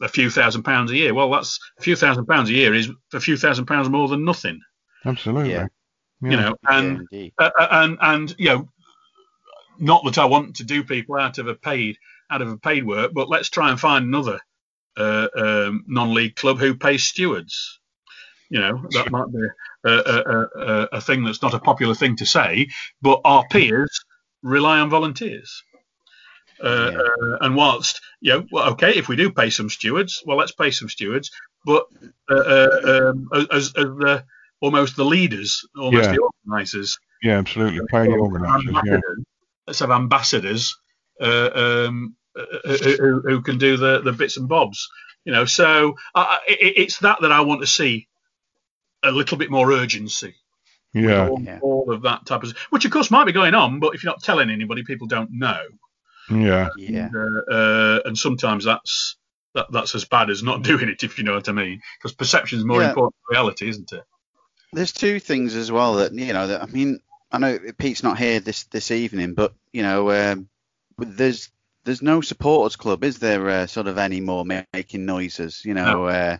[0.01, 1.13] a few thousand pounds a year.
[1.13, 4.25] Well, that's a few thousand pounds a year is a few thousand pounds more than
[4.25, 4.61] nothing.
[5.03, 5.51] Absolutely.
[5.51, 5.67] Yeah.
[6.21, 6.29] Yeah.
[6.31, 8.69] You know, and yeah, uh, uh, and and you know,
[9.77, 11.97] not that I want to do people out of a paid
[12.31, 14.39] out of a paid work, but let's try and find another
[14.97, 17.79] uh, um, non-league club who pays stewards.
[18.49, 19.39] You know, that might be
[19.85, 22.67] a, a, a, a, thing that's not a popular thing to say,
[23.01, 24.05] but our peers
[24.43, 25.63] rely on volunteers.
[26.63, 26.97] Uh, yeah.
[26.99, 30.53] uh, and whilst, you know, well, okay, if we do pay some stewards, well, let's
[30.53, 31.31] pay some stewards,
[31.65, 31.85] but
[32.29, 34.23] uh, uh um, as, as the,
[34.61, 36.15] almost the leaders, almost yeah.
[36.15, 36.97] the organisers.
[37.21, 37.81] Yeah, absolutely.
[37.89, 38.75] Pay the organisers.
[38.85, 38.99] Yeah.
[39.67, 40.77] Let's have ambassadors
[41.19, 44.89] uh, um, who, who, can do the, the bits and bobs.
[45.23, 48.07] You know, so uh, it, it's that that I want to see
[49.03, 50.35] a little bit more urgency.
[50.93, 51.27] Yeah.
[51.27, 51.59] All, yeah.
[51.61, 54.11] all, of that type of, which of course might be going on, but if you're
[54.11, 55.59] not telling anybody, people don't know.
[56.29, 56.69] Yeah.
[56.77, 57.09] Yeah.
[57.13, 59.17] And, uh, uh, and sometimes that's
[59.55, 61.81] that, that's as bad as not doing it, if you know what I mean.
[61.97, 62.89] Because perception is more yeah.
[62.89, 64.03] important than reality, isn't it?
[64.73, 66.99] There's two things as well that you know that I mean
[67.31, 70.49] I know Pete's not here this this evening, but you know um,
[70.97, 71.49] there's
[71.85, 73.47] there's no supporters club, is there?
[73.49, 75.85] Uh, sort of any more making noises, you know.
[75.85, 76.05] No.
[76.07, 76.37] Uh,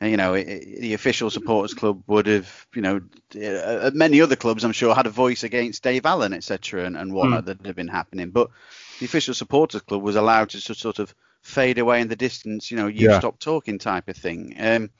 [0.00, 3.00] you know, it, it, the official supporters club would have, you know,
[3.36, 7.12] uh, many other clubs, I'm sure, had a voice against Dave Allen, etc., and, and
[7.12, 7.46] whatnot mm.
[7.46, 8.30] that had been happening.
[8.30, 8.50] But
[9.00, 11.12] the official supporters club was allowed to sort of
[11.42, 12.70] fade away in the distance.
[12.70, 13.18] You know, you yeah.
[13.18, 14.54] stop talking type of thing.
[14.58, 14.90] Um,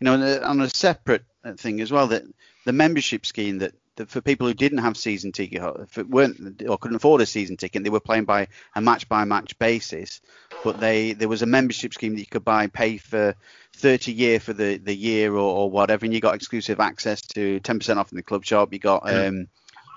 [0.00, 1.24] you know, on a separate
[1.56, 2.24] thing as well, that
[2.64, 3.74] the membership scheme that
[4.06, 7.56] for people who didn't have season ticket, if it weren't or couldn't afford a season
[7.56, 10.20] ticket, they were playing by a match by match basis.
[10.64, 13.34] But they there was a membership scheme that you could buy, and pay for
[13.74, 17.60] 30 year for the the year or, or whatever, and you got exclusive access to
[17.60, 18.72] 10% off in the club shop.
[18.72, 19.48] You got um,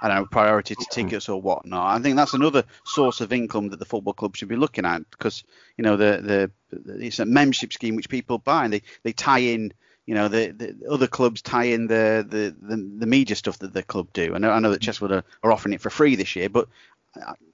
[0.01, 1.95] I don't know, priority to tickets or whatnot.
[1.95, 5.07] I think that's another source of income that the football club should be looking at
[5.11, 5.43] because
[5.77, 9.39] you know the the it's a membership scheme which people buy and they they tie
[9.39, 9.73] in
[10.05, 13.73] you know the, the other clubs tie in the, the, the, the, media stuff that
[13.73, 14.33] the club do.
[14.33, 16.67] I know, I know that Chesswood are, are offering it for free this year, but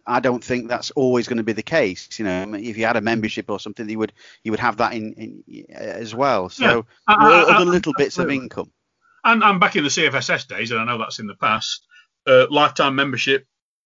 [0.05, 2.19] I don't think that's always going to be the case.
[2.19, 4.93] You know, if you had a membership or something, you would you would have that
[4.93, 5.13] in,
[5.47, 6.49] in as well.
[6.49, 7.15] So yeah.
[7.15, 8.71] other little bits of income.
[9.23, 11.85] And, and back in the CFSS days, and I know that's in the past,
[12.27, 13.45] uh, lifetime membership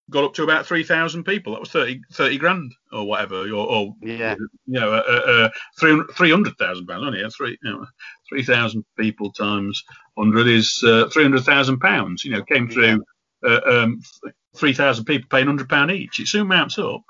[0.09, 1.53] got up to about 3,000 people.
[1.53, 3.43] That was 30, 30 grand or whatever.
[3.43, 4.35] Or, or yeah.
[4.65, 5.49] you know, uh, uh,
[5.79, 7.21] 300,000 pounds only.
[7.21, 7.85] Yeah, three, you know,
[8.29, 9.83] 3,000 people times
[10.15, 12.25] 100 is uh, 300,000 pounds.
[12.25, 13.03] You know, came through
[13.45, 14.01] uh, um,
[14.55, 16.19] 3,000 people paying 100 pound each.
[16.19, 17.01] It soon mounts up.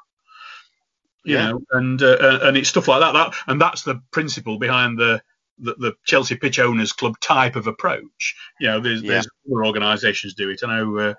[1.23, 1.51] You yeah.
[1.51, 3.13] know, and uh, uh, and it's stuff like that.
[3.13, 5.21] That and that's the principle behind the
[5.59, 8.35] the, the, Chelsea Pitch Owners Club type of approach.
[8.59, 9.11] You know, there's, yeah.
[9.11, 10.61] there's other organisations do it.
[10.63, 11.13] I know uh,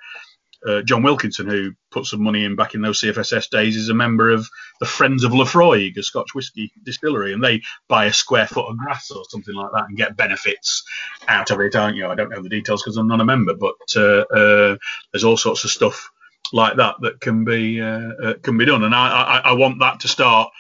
[0.67, 3.95] uh, John Wilkinson, who put some money in back in those CFSS days, is a
[3.95, 4.49] member of
[4.81, 8.79] the Friends of Laphroaig, a Scotch whisky distillery, and they buy a square foot of
[8.79, 10.85] grass or something like that and get benefits
[11.29, 11.75] out of it.
[11.75, 12.07] Aren't you?
[12.07, 14.77] I don't know the details because I'm not a member, but uh, uh,
[15.13, 16.11] there's all sorts of stuff
[16.53, 19.81] like that that can be uh, uh, can be done, and I, I, I want
[19.81, 20.51] that to start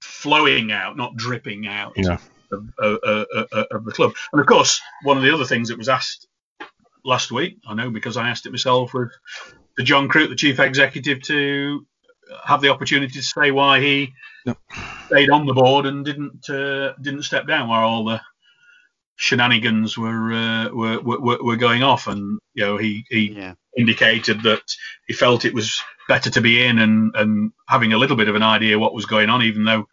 [0.00, 1.92] flowing out, not dripping out.
[1.96, 2.18] Yeah.
[2.50, 2.98] Of, of,
[3.70, 6.26] of, the club, and of course, one of the other things that was asked
[7.04, 7.58] last week.
[7.66, 9.10] I know because I asked it myself with
[9.76, 11.86] the John Crook, the chief executive, to
[12.44, 14.12] have the opportunity to say why he
[15.06, 18.20] stayed on the board and didn't uh, didn't step down while all the
[19.16, 22.06] shenanigans were, uh, were, were were going off.
[22.06, 23.54] And you know he he yeah.
[23.76, 24.62] indicated that
[25.06, 28.34] he felt it was better to be in and and having a little bit of
[28.34, 29.86] an idea what was going on, even though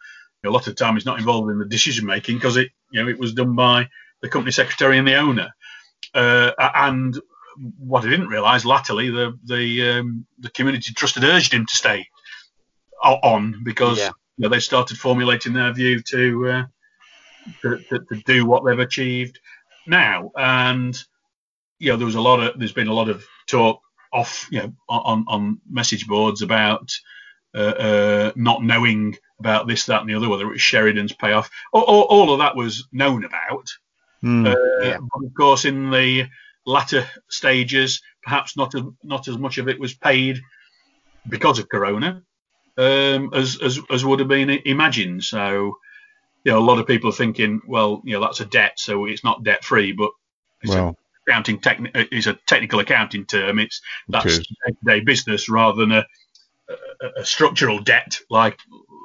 [0.44, 3.02] a lot of the time he's not involved in the decision making because it you
[3.02, 3.88] know it was done by
[4.22, 5.50] the company secretary and the owner.
[6.14, 7.18] Uh, and
[7.78, 11.74] what I didn't realise latterly, the the um, the community trust had urged him to
[11.74, 12.06] stay
[13.02, 14.10] on because Yeah.
[14.36, 16.64] you know, they started formulating their view to, uh,
[17.62, 19.38] to, to to do what they've achieved.
[19.86, 20.96] Now, and
[21.78, 23.80] you know there was a lot of there's been a lot of talk
[24.12, 26.90] off you know on on message boards about
[27.54, 31.50] uh, uh, not knowing about this that and the other whether it was Sheridan's payoff.
[31.72, 33.68] All, all, all of that was known about
[34.24, 34.98] Uh, Yeah.
[35.00, 36.26] but of course, in the
[36.66, 40.40] latter stages, perhaps not as, not as much of it was paid
[41.28, 42.22] because of Corona
[42.76, 45.24] um, as, as as would have been imagined.
[45.24, 45.76] So,
[46.44, 49.06] you know, a lot of people are thinking, well, you know, that's a debt, so
[49.06, 50.10] it's not debt free, but
[50.62, 50.96] it's well,
[51.26, 53.58] a accounting techni- is a technical accounting term.
[53.58, 56.06] It's that's day-to-day business rather than a,
[56.68, 58.58] a, a structural debt like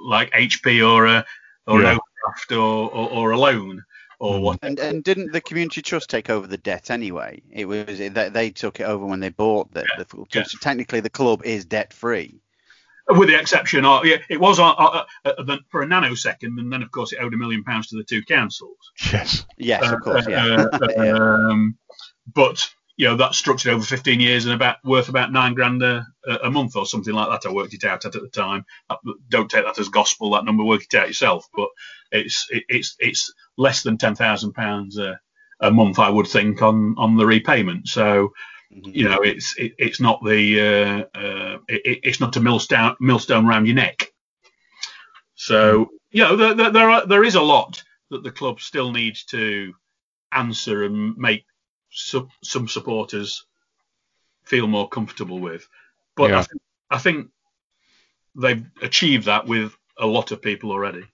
[0.05, 1.25] like HP or a
[1.67, 1.91] or Yeah.
[1.93, 3.83] an overdraft or, or, or a loan
[4.19, 4.41] or Mm.
[4.41, 4.59] what.
[4.61, 7.41] And and didn't the community trust take over the debt anyway?
[7.51, 10.27] It was they, they took it over when they bought the, the football.
[10.33, 10.43] Yeah.
[10.43, 12.39] So technically, the club is debt free.
[13.07, 16.71] with the exception of yeah, it was uh, uh, uh, uh, for a nanosecond, and
[16.73, 18.77] then of course it owed a million pounds to the two councils.
[19.11, 19.45] yes.
[19.57, 20.65] Yes, of course, yeah.
[20.71, 21.77] uh, uh, um,
[22.33, 22.67] but
[22.97, 26.05] you know that's structured over 15 years and about worth about nine grand a,
[26.43, 27.49] a month or something like that.
[27.49, 28.65] I worked it out at, at the time.
[29.29, 30.31] Don't take that as gospel.
[30.31, 31.47] That number, work it out yourself.
[31.55, 31.69] But
[32.11, 34.97] it's it, it's it's less than ten thousand pounds
[35.59, 37.87] a month, I would think, on on the repayment.
[37.87, 38.33] So
[38.73, 38.95] Mhm.
[38.95, 43.47] you know it's it, it's not the uh, uh, it, it's not a millstone millstone
[43.47, 44.11] around your neck.
[45.35, 48.91] So you know there, there, there are there is a lot that the club still
[48.91, 49.73] needs to
[50.33, 51.45] answer and make
[51.95, 53.45] su- some supporters
[54.43, 55.67] feel more comfortable with.
[56.15, 56.39] But Yeah.
[56.39, 57.27] I, think, I think
[58.35, 61.05] they've achieved that with a lot of people already.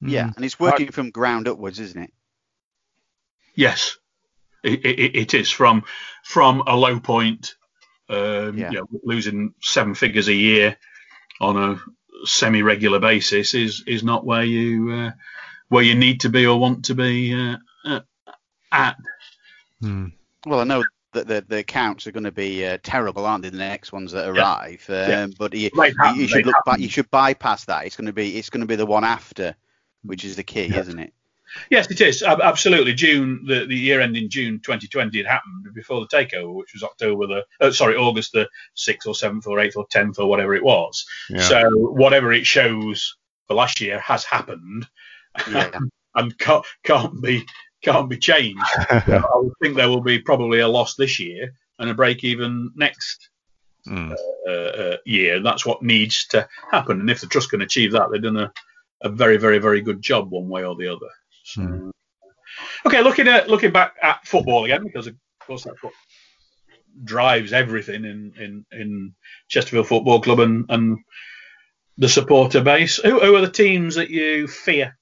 [0.00, 2.12] yeah, and it's working from ground upwards, isn't it?
[3.54, 3.96] Yes,
[4.62, 5.84] it, it, it is from
[6.22, 7.54] from a low point,
[8.08, 8.70] um, Yeah.
[8.70, 10.76] you know, losing seven figures a year
[11.40, 11.80] on a
[12.26, 15.10] semi-regular basis is is not where you uh,
[15.68, 18.00] where you need to be or want to be uh, uh,
[18.70, 18.96] at.
[19.80, 20.06] Hmm.
[20.46, 23.50] Well, I know that the, the accounts are going to be uh, terrible, aren't they?
[23.50, 24.40] The next ones that Yeah.
[24.42, 25.26] arrive, um, Yeah.
[25.38, 26.78] but you, you, you should look back.
[26.78, 27.86] You should bypass that.
[27.86, 29.54] It's going to be it's going to be the one after,
[30.02, 30.80] which is the key, Yeah.
[30.80, 31.12] isn't it?
[31.70, 32.92] Yes, it is absolutely.
[32.92, 36.82] June, the, the year end in June 2020 had happened before the takeover, which was
[36.82, 40.54] October the uh, sorry August the sixth or seventh or eighth or tenth or whatever
[40.54, 41.06] it was.
[41.30, 41.40] Yeah.
[41.40, 43.16] So whatever it shows
[43.46, 44.86] for last year has happened
[45.50, 45.70] Yeah.
[46.16, 47.46] and can't, can't be
[47.86, 48.60] can't be changed.
[48.90, 52.72] I would think there will be probably a loss this year and a break even
[52.74, 53.30] next
[53.86, 54.12] Hmm.
[54.48, 55.40] uh, uh, year.
[55.40, 56.98] That's what needs to happen.
[57.00, 58.52] And if the trust can achieve that, they've done a,
[59.02, 61.06] a very, very, very good job one way or the other.
[61.44, 61.90] So, Hmm.
[62.86, 65.92] Okay, looking at looking back at football again, because of course that's what
[67.04, 69.14] drives everything in in, in
[69.48, 70.98] Chesterfield Football Club and, and
[71.98, 72.96] the supporter base.
[72.96, 74.96] Who, who are the teams that you fear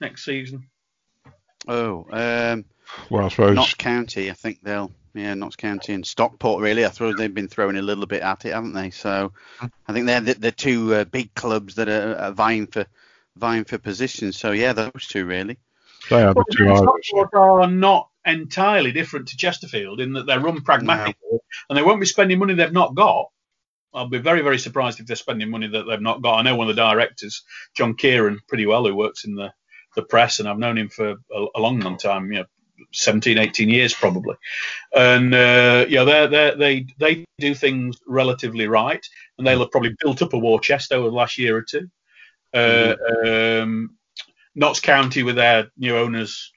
[0.00, 0.68] next season?
[1.66, 2.64] Oh, um,
[3.10, 3.56] Well, I suppose.
[3.56, 4.30] Notts County.
[4.30, 4.92] I think they'll.
[5.14, 6.62] Yeah, Notts County and Stockport.
[6.62, 8.90] Really, I thought they've been throwing a little bit at it, haven't they?
[8.90, 9.32] So,
[9.88, 12.84] I think they're the, the two uh, big clubs that are, are vying for
[13.36, 14.36] vying for positions.
[14.36, 15.58] So yeah, those two really.
[16.10, 17.08] They are the two I would say.
[17.08, 21.38] Stockport are not entirely different to Chesterfield in that they're run pragmatically
[21.68, 23.30] and they won't be spending money they've not got.
[23.94, 26.38] I'll be very, very surprised if they're spending money that they've not got.
[26.38, 27.42] I know one of the directors,
[27.74, 29.52] John Kieran, pretty well, who works in the,
[29.96, 32.44] the press, and I've known him for a, a long, long time, you know,
[32.92, 34.36] 17, 18 years probably.
[34.94, 39.04] And, uh, you know, they're, they're, they they do things relatively right,
[39.36, 41.90] and they'll have probably built up a war chest over the last year or two.
[42.54, 42.94] Uh,
[43.26, 43.96] um,
[44.54, 46.52] Notts County with their new owners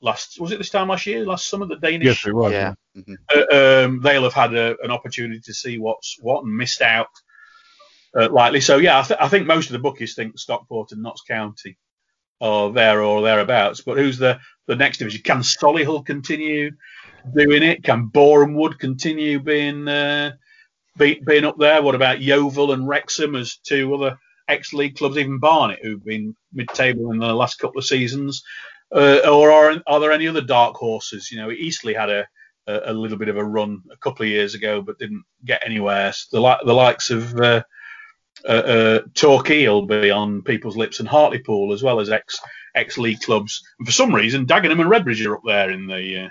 [0.00, 2.52] last was it this time last year last summer the Danish Yes, it was.
[2.52, 2.74] yeah.
[2.94, 6.82] hmm uh, um, they'll have had a, an opportunity to see what's what and missed
[6.82, 7.08] out
[8.16, 8.60] uh, lightly.
[8.60, 11.76] So yeah, I, th- I think most of the bookies think Stockport and Notts County
[12.40, 13.80] are there or thereabouts.
[13.80, 15.22] But who's the the next division?
[15.22, 16.72] Can Solihull continue
[17.34, 17.82] doing it?
[17.82, 20.32] Can Boreham Wood continue being uh,
[20.96, 21.82] be, being up there?
[21.82, 24.18] What about Yeovil and Wrexham as two other
[24.48, 25.16] ex-league clubs?
[25.16, 28.42] Even Barnet, who've been mid-table in the last couple of seasons.
[28.94, 31.30] Uh, or are, are there any other dark horses?
[31.30, 32.26] You know, Eastleigh had a,
[32.66, 36.12] a, little bit of a run a couple of years ago, but didn't get anywhere.
[36.12, 37.62] So the, the likes of uh,
[38.46, 42.40] uh, uh, Torquay will be on people's lips, and Hartlepool as well as ex
[42.74, 43.62] ex league clubs.
[43.78, 46.28] And for some reason, Dagenham and Redbridge are up there in the uh,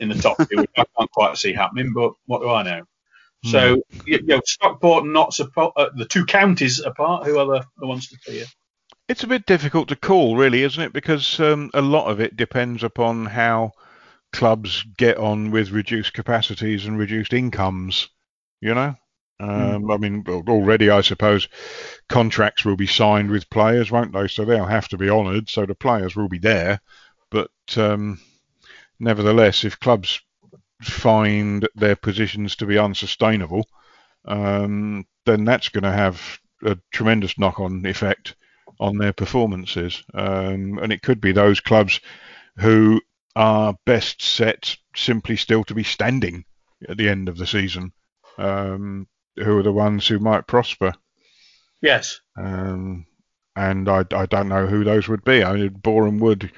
[0.00, 1.92] in the top two, which I can't quite see happening.
[1.92, 2.82] But what do I know?
[3.44, 7.26] So you, know, Stockport and not suppo- uh, the two counties apart.
[7.26, 8.46] Who are the, the ones to fear?
[9.06, 10.94] It's a bit difficult to call, really, isn't it?
[10.94, 13.72] Because um, a lot of it depends upon how
[14.32, 18.08] clubs get on with reduced capacities and reduced incomes.
[18.62, 18.94] You know,
[19.40, 21.48] um, I mean, already I suppose
[22.08, 24.28] contracts will be signed with players, won't they?
[24.28, 25.48] So they'll have to be honoured.
[25.48, 26.80] So the players will be there,
[27.30, 28.20] but um,
[29.00, 30.20] nevertheless, if clubs
[30.82, 33.66] find their positions to be unsustainable,
[34.26, 38.36] um, then that's going to have a tremendous knock-on effect
[38.80, 40.02] on their performances.
[40.14, 42.00] Um, and it could be those clubs
[42.58, 43.00] who
[43.36, 46.44] are best set simply still to be standing
[46.88, 47.92] at the end of the season,
[48.38, 49.06] um,
[49.36, 50.94] who are the ones who might prosper.
[51.80, 52.20] Yes.
[52.36, 53.06] Um,
[53.56, 55.44] and I, I don't know who those would be.
[55.44, 56.50] I mean, Boreham Wood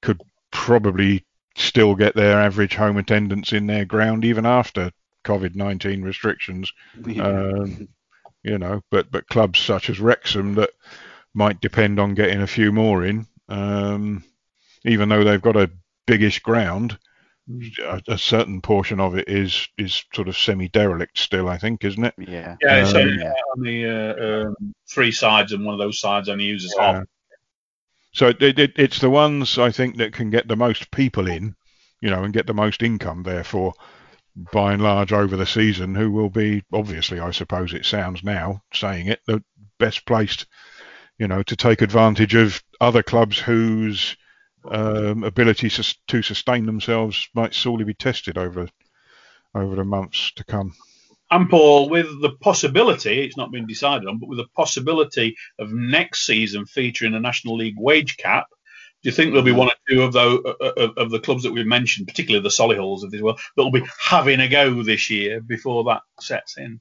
[0.00, 0.20] could
[0.50, 1.24] probably
[1.56, 4.90] still get their average home attendance in their ground even after
[5.24, 6.72] COVID 19 restrictions.
[7.20, 7.88] Um,
[8.42, 10.70] you know, but but clubs such as Wrexham that
[11.34, 14.24] might depend on getting a few more in, um,
[14.84, 15.70] even though they've got a
[16.06, 16.98] biggish ground,
[17.80, 21.84] a, a certain portion of it is is sort of semi derelict still, I think,
[21.84, 22.14] isn't it?
[22.18, 22.56] yeah.
[22.60, 23.24] Yeah, it's Um, only,
[23.56, 26.92] only uh, um, three sides, and one of those sides only uses Yeah.
[26.92, 27.04] half.
[28.14, 31.54] So it, it, it's the ones I think that can get the most people in,
[32.00, 33.22] you know, and get the most income.
[33.22, 33.72] Therefore,
[34.52, 38.62] by and large, over the season, who will be obviously, I suppose it sounds now
[38.72, 39.42] saying it, the
[39.78, 40.46] best placed,
[41.18, 44.16] you know, to take advantage of other clubs whose
[44.64, 48.68] um, ability sus- to sustain themselves might sorely be tested over
[49.54, 50.74] over the months to come.
[51.30, 55.72] And Paul, with the possibility, it's not been decided on, but with the possibility of
[55.72, 58.46] next season featuring a National League wage cap,
[59.02, 61.52] do you think there'll be one or two of those of, of the clubs that
[61.52, 65.40] we've mentioned, particularly the Solihull's of this world, that'll be having a go this year
[65.40, 66.80] before that sets in?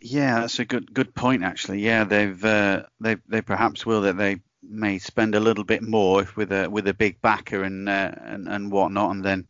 [0.00, 1.80] Yeah, that's a good good point actually.
[1.80, 6.28] Yeah, they've uh, they they perhaps will that they may spend a little bit more
[6.36, 9.46] with a with a big backer and uh, and and whatnot, and then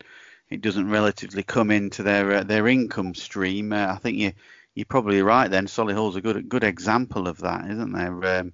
[0.49, 3.73] it doesn't relatively come into their uh, their income stream.
[3.73, 4.33] Uh, I think you
[4.75, 5.51] you're probably right.
[5.51, 8.41] Then Solihull's a good good example of that, isn't there?
[8.41, 8.53] Um,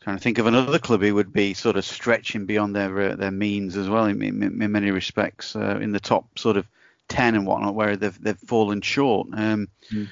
[0.00, 3.16] trying to think of another club who would be sort of stretching beyond their uh,
[3.16, 6.66] their means as well in, in, in many respects uh, in the top sort of
[7.08, 9.28] ten and whatnot, where they've they've fallen short.
[9.32, 10.08] Um, Mm.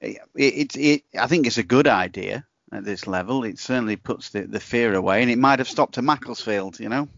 [0.00, 3.44] it, it, it, I think it's a good idea at this level.
[3.44, 6.88] It certainly puts the, the fear away, and it might have stopped a Macclesfield, you
[6.88, 7.08] know.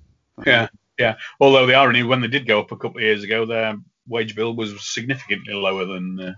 [0.46, 0.68] Yeah,
[0.98, 1.16] yeah.
[1.40, 3.76] Although the irony, when they did go up a couple of years ago, their
[4.06, 6.20] wage bill was significantly lower than.
[6.20, 6.32] Uh,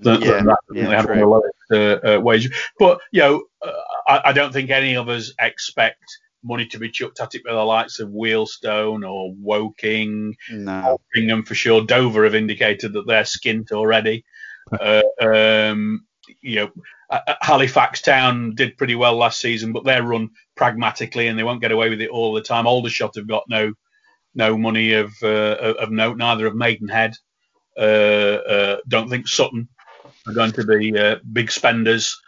[0.00, 0.58] than, Yeah, than that.
[0.72, 2.50] yeah, they the lowest uh, uh, wage.
[2.78, 3.72] But you know, uh,
[4.08, 6.04] I, I don't think any of us expect
[6.42, 10.98] money to be chucked at it by the likes of Wealdstone or Woking, No.
[11.12, 11.84] Bingham for sure.
[11.84, 14.24] Dover have indicated that they're skint already.
[14.80, 16.04] uh, um,
[16.40, 16.70] you know,
[17.10, 21.42] uh, uh, Halifax Town did pretty well last season, but they're run pragmatically and they
[21.44, 22.66] won't get away with it all the time.
[22.66, 23.72] Aldershot have got no
[24.34, 25.26] no money of uh,
[25.78, 26.16] of note.
[26.16, 27.14] Neither of Maidenhead.
[27.78, 29.68] Uh, uh, don't think Sutton
[30.26, 32.20] are going to be uh, big spenders.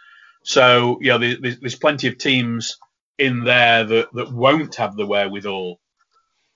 [0.43, 2.77] So you know, there's, there's plenty of teams
[3.17, 5.79] in there that, that won't have the wherewithal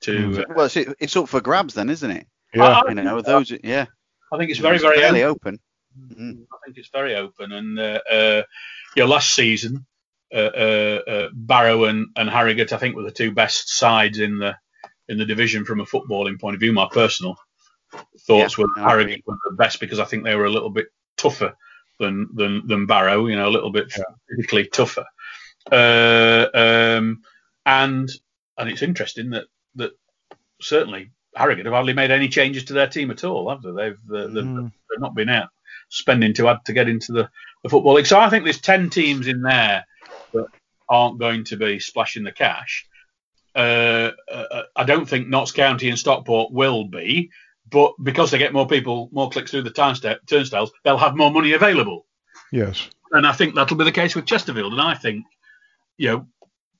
[0.01, 0.41] to.
[0.49, 2.27] uh, Well, it's, it's up for grabs then, isn't it?
[2.53, 3.51] Yeah, I- You know, those.
[3.63, 3.85] Yeah.
[4.31, 5.55] I think it's very very fairly open.
[5.55, 5.59] open.
[5.97, 6.45] Mm.
[6.51, 7.51] I think it's very open.
[7.51, 8.43] And uh, uh,
[8.95, 9.85] yeah, last season,
[10.33, 14.37] uh, uh, uh, Barrow and, and Harrogate, I think, were the two best sides in
[14.39, 14.55] the
[15.09, 16.71] in the division from a footballing point of view.
[16.73, 17.37] My personal
[18.21, 20.69] thoughts Yeah, were I Harrogate were the best because I think they were a little
[20.69, 20.87] bit
[21.17, 21.55] tougher
[21.99, 23.27] than than, than Barrow.
[23.27, 24.03] You know, a little bit Yeah.
[24.29, 25.05] physically tougher.
[25.71, 27.21] Uh, um,
[27.65, 28.09] and
[28.57, 29.91] and it's interesting that that
[30.61, 33.71] certainly Harrogate have hardly made any changes to their team at all, have they?
[33.71, 34.71] They've uh, they've, Mm.
[34.89, 35.49] they've not been out
[35.93, 37.29] spending to add to get into the,
[37.61, 38.07] the football league.
[38.07, 39.85] So I think there's ten teams in there
[40.33, 40.47] that
[40.89, 42.87] aren't going to be splashing the cash.
[43.55, 47.29] Uh, uh, I don't think Notts County and Stockport will be,
[47.69, 51.53] but because they get more people, more clicks through the turnstiles, they'll have more money
[51.53, 52.05] available.
[52.51, 52.89] yes.
[53.11, 54.73] And I think that'll be the case with Chesterfield.
[54.73, 55.23] And I think,
[55.97, 56.27] you know,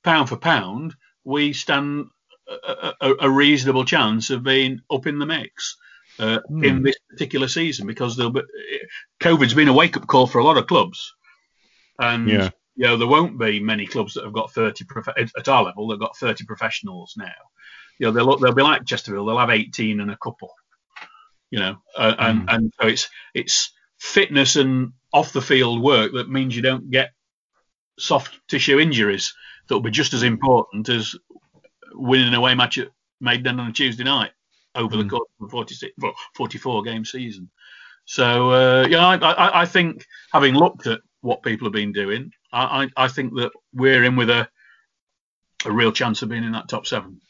[0.02, 2.06] pound for pound, we stand
[2.48, 5.76] a, a, a reasonable chance of being up in the mix
[6.18, 6.64] uh, Hmm.
[6.64, 8.42] in this particular season because there'll be,
[9.20, 11.14] COVID's been a wake up call for a lot of clubs.
[11.98, 12.50] And, Yeah.
[12.76, 15.88] you know, there won't be many clubs that have got 30 prof- at our level,
[15.88, 17.32] they've got 30 professionals now.
[17.98, 20.52] You know, they'll, they'll be like Chesterfield, they'll have 18 and a couple,
[21.50, 22.48] you know, uh, and, Hmm.
[22.48, 27.12] and so it's, it's fitness and off the field work that means you don't get
[27.98, 29.34] soft tissue injuries
[29.68, 31.14] that will be just as important as
[31.92, 32.90] winning an away match at
[33.20, 34.32] Maiden on a Tuesday night
[34.74, 35.10] over the Mm.
[35.10, 37.50] course of a 46, well, 44 game season.
[38.06, 42.32] So, uh, yeah, I, I, I think having looked at what people have been doing,
[42.52, 44.48] I, I, I think that we're in with a,
[45.64, 47.20] a real chance of being in that top seven.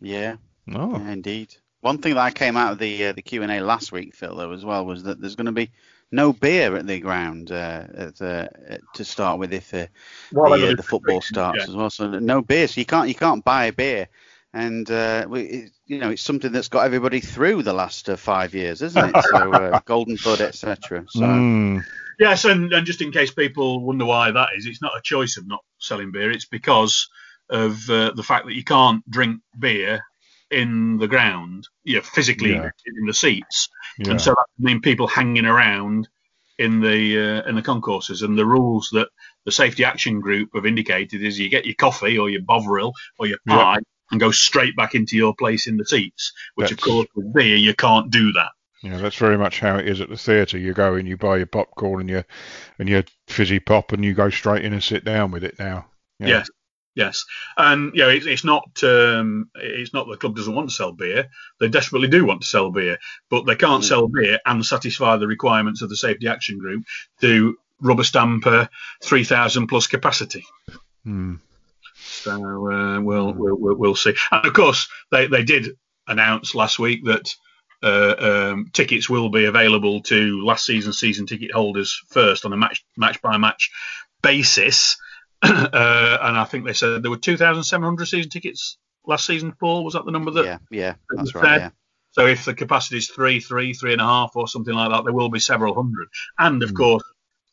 [0.00, 0.36] Yeah,
[0.72, 1.54] Oh, yeah, indeed.
[1.80, 4.14] One thing that I came out of the uh, the Q and A last week,
[4.14, 5.70] Phil, though, as well, was that there's going to be
[6.10, 8.48] no beer at the ground uh, at, uh,
[8.94, 9.86] to start with if uh,
[10.32, 11.64] Well, the, uh, the football starts yeah.
[11.64, 11.90] as well.
[11.90, 14.08] So no beer, so you can't you can't buy a beer,
[14.54, 18.16] and uh, we, it, you know it's something that's got everybody through the last uh,
[18.16, 19.22] five years, isn't it?
[19.24, 21.04] So uh, Golden Bud, etc.
[21.08, 21.84] So Mm,
[22.18, 25.36] Yes, and, and just in case people wonder why that is, it's not a choice
[25.36, 26.30] of not selling beer.
[26.30, 27.08] It's because
[27.50, 30.00] of uh, the fact that you can't drink beer
[30.50, 32.70] in the ground, you know, physically Yeah.
[32.86, 34.12] in the seats, yeah.
[34.12, 36.08] and so that would mean people hanging around
[36.56, 38.22] in the uh, in the concourses.
[38.22, 39.08] And the rules that
[39.44, 43.26] the Safety Action Group have indicated is you get your coffee or your bovril or
[43.26, 43.56] your Yeah.
[43.56, 43.80] pie
[44.10, 46.32] and go straight back into your place in the seats.
[46.54, 48.50] Which of course with beer you can't do that.
[48.82, 50.58] Yeah, that's very much how it is at the theatre.
[50.58, 52.24] You go in, you buy your popcorn and your
[52.78, 55.86] and your fizzy pop, and you go straight in and sit down with it now.
[56.18, 56.28] Yeah.
[56.28, 56.50] Yes,
[56.94, 57.24] yes,
[57.56, 60.92] and you know it's, it's not um, it's not the club doesn't want to sell
[60.92, 61.28] beer.
[61.60, 62.98] They desperately do want to sell beer,
[63.30, 63.88] but they can't Mm.
[63.88, 66.84] sell beer and satisfy the requirements of the Safety Action Group
[67.22, 68.68] to rubber stamp a
[69.02, 70.44] three thousand plus capacity.
[71.04, 71.36] Hmm.
[72.24, 74.14] So uh, we'll, we'll we'll we'll see.
[74.32, 75.70] And of course, they they did
[76.06, 77.28] announce last week that.
[77.82, 82.56] Uh, um, tickets will be available to last season season ticket holders first on a
[82.56, 83.70] match match by match
[84.22, 84.96] basis,
[85.42, 89.52] uh, and I think they said there were 2,700 season tickets last season.
[89.52, 90.44] Paul, was that the number that?
[90.46, 91.60] yeah, yeah, that's right.
[91.60, 91.70] Yeah.
[92.12, 95.04] So if the capacity is three, three, three and a half, or something like that,
[95.04, 96.08] there will be several hundred.
[96.38, 96.76] And of Hmm.
[96.76, 97.02] course,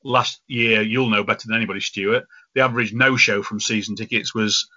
[0.03, 2.25] last year you'll know better than anybody, Stuart.
[2.53, 4.69] The average no-show from season tickets was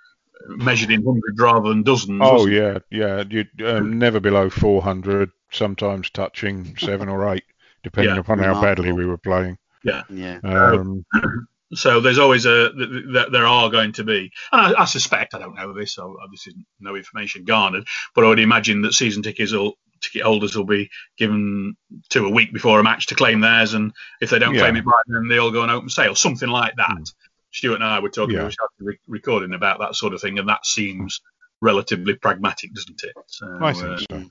[0.48, 2.20] measured in hundreds rather than dozens.
[2.22, 2.82] Oh wasn't it?
[2.90, 3.44] yeah, yeah.
[3.58, 5.30] You um, never below 400.
[5.50, 7.44] Sometimes touching seven or eight,
[7.84, 8.20] depending Yeah.
[8.20, 9.56] upon how badly we were playing.
[9.82, 10.02] Yeah.
[10.42, 11.04] Um,
[11.72, 15.34] So there's always a th- th- there are going to be, and I, I suspect
[15.34, 18.92] I don't know this, so this is no information garnered, but I would imagine that
[18.92, 21.76] season tickets will ticket holders will be given
[22.10, 24.60] to a week before a match to claim theirs, and if they don't Yeah.
[24.60, 26.90] claim it by then, they all go on open sale, something like that.
[26.90, 27.14] Mm.
[27.52, 28.50] Stuart and I were talking, Yeah.
[28.80, 31.20] we recording about that sort of thing, and that seems
[31.60, 33.14] relatively pragmatic, doesn't it?
[33.26, 34.28] So, I think uh, so.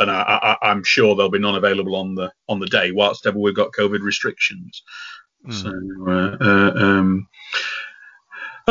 [0.00, 3.26] and I, I, I'm sure there'll be none available on the on the day, whilst
[3.26, 4.82] ever we've got COVID restrictions.
[5.44, 5.52] Hmm.
[5.52, 5.70] So,
[6.06, 7.28] uh, uh, um,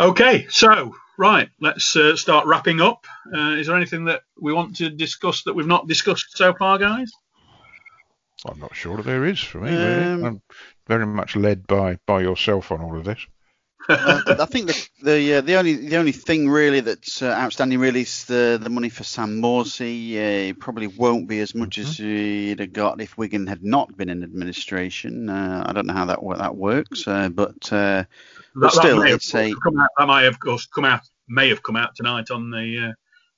[0.00, 3.06] okay, so right, let's uh, start wrapping up.
[3.32, 6.78] Uh, is there anything that we want to discuss that we've not discussed so far,
[6.78, 7.10] guys?
[8.46, 9.70] I'm not sure that there is for me.
[9.70, 10.04] really.
[10.04, 10.42] Um, I'm
[10.86, 13.26] very much led by by yourself on all of this.
[13.88, 17.78] Uh, I think the the, uh, the only the only thing really that's uh, outstanding
[17.80, 20.14] really is the the money for Sam Morsy.
[20.16, 23.96] Uh, it probably won't be as much as he'd have got if Wigan had not
[23.96, 25.28] been in administration.
[25.28, 28.04] Uh, I don't know how that wo- that works, uh, but uh,
[28.54, 31.48] But still, may have it's a- come out, that might of course come out may
[31.48, 32.92] have come out tonight on the uh,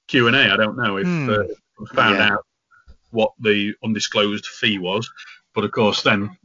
[0.09, 0.53] Q and A.
[0.53, 1.45] I don't know if uh,
[1.95, 2.33] found Yeah.
[2.35, 2.45] out
[3.11, 5.11] what the undisclosed fee was,
[5.55, 6.37] but of course then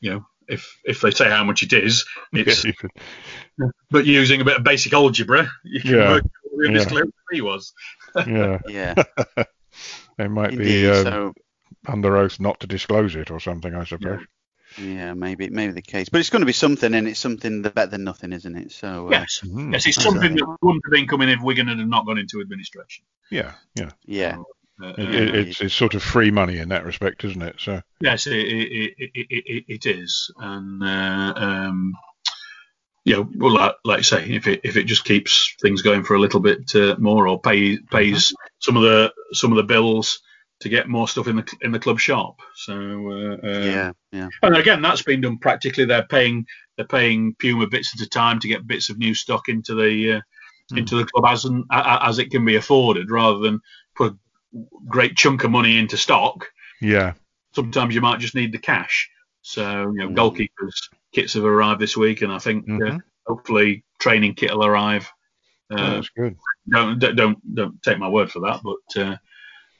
[0.00, 2.90] you know if if they say how much it is, it's Yeah, could-
[3.90, 6.10] but using a bit of basic algebra, you can Yeah.
[6.10, 6.68] work out what the Yeah.
[6.68, 7.72] undisclosed fee was.
[8.26, 8.94] yeah, yeah,
[10.18, 10.64] they might indeed.
[10.82, 11.32] be um, so
[11.86, 14.20] under oath not to disclose it or something, I suppose.
[14.78, 17.86] yeah, maybe maybe the case, but it's going to be something, and it's something better
[17.86, 18.72] than nothing, isn't it?
[18.72, 19.72] So uh, Yes, Mhm.
[19.72, 23.04] yes, it's something that wouldn't have been coming if Wigan had not gone into administration.
[23.30, 23.90] Yeah, yeah.
[24.04, 24.46] yeah, It,
[24.82, 27.56] uh, it, it's it's sort of free money in that respect, isn't it?
[27.58, 31.94] So Yes, it, it, it, it, it, it is, and uh, um,
[33.04, 36.04] you know, well, like, like I say, if it if it just keeps things going
[36.04, 39.62] for a little bit uh, more, or pay, pays some of the some of the
[39.64, 40.20] bills
[40.60, 42.40] to get more stuff in the in the club shop.
[42.54, 45.86] So uh, uh, yeah, yeah, and again, that's been done practically.
[45.86, 46.46] They're paying
[46.76, 50.16] they're paying Puma bits at a time to get bits of new stock into the
[50.18, 50.20] uh,
[50.70, 50.78] Hmm.
[50.78, 53.60] into the club as and, a- a- as it can be afforded, rather than
[53.96, 54.16] put a
[54.88, 56.46] great chunk of money into stock
[56.80, 57.12] yeah,
[57.54, 59.10] sometimes you might just need the cash.
[59.42, 60.16] So, you know, Mm.
[60.16, 63.02] goalkeepers kits have arrived this week, and I think uh, Mhm.
[63.26, 65.10] hopefully training kit will arrive.
[65.70, 66.36] Oh, Uh, that's good.
[66.68, 69.16] don't, don't don't don't take my word for that, but uh,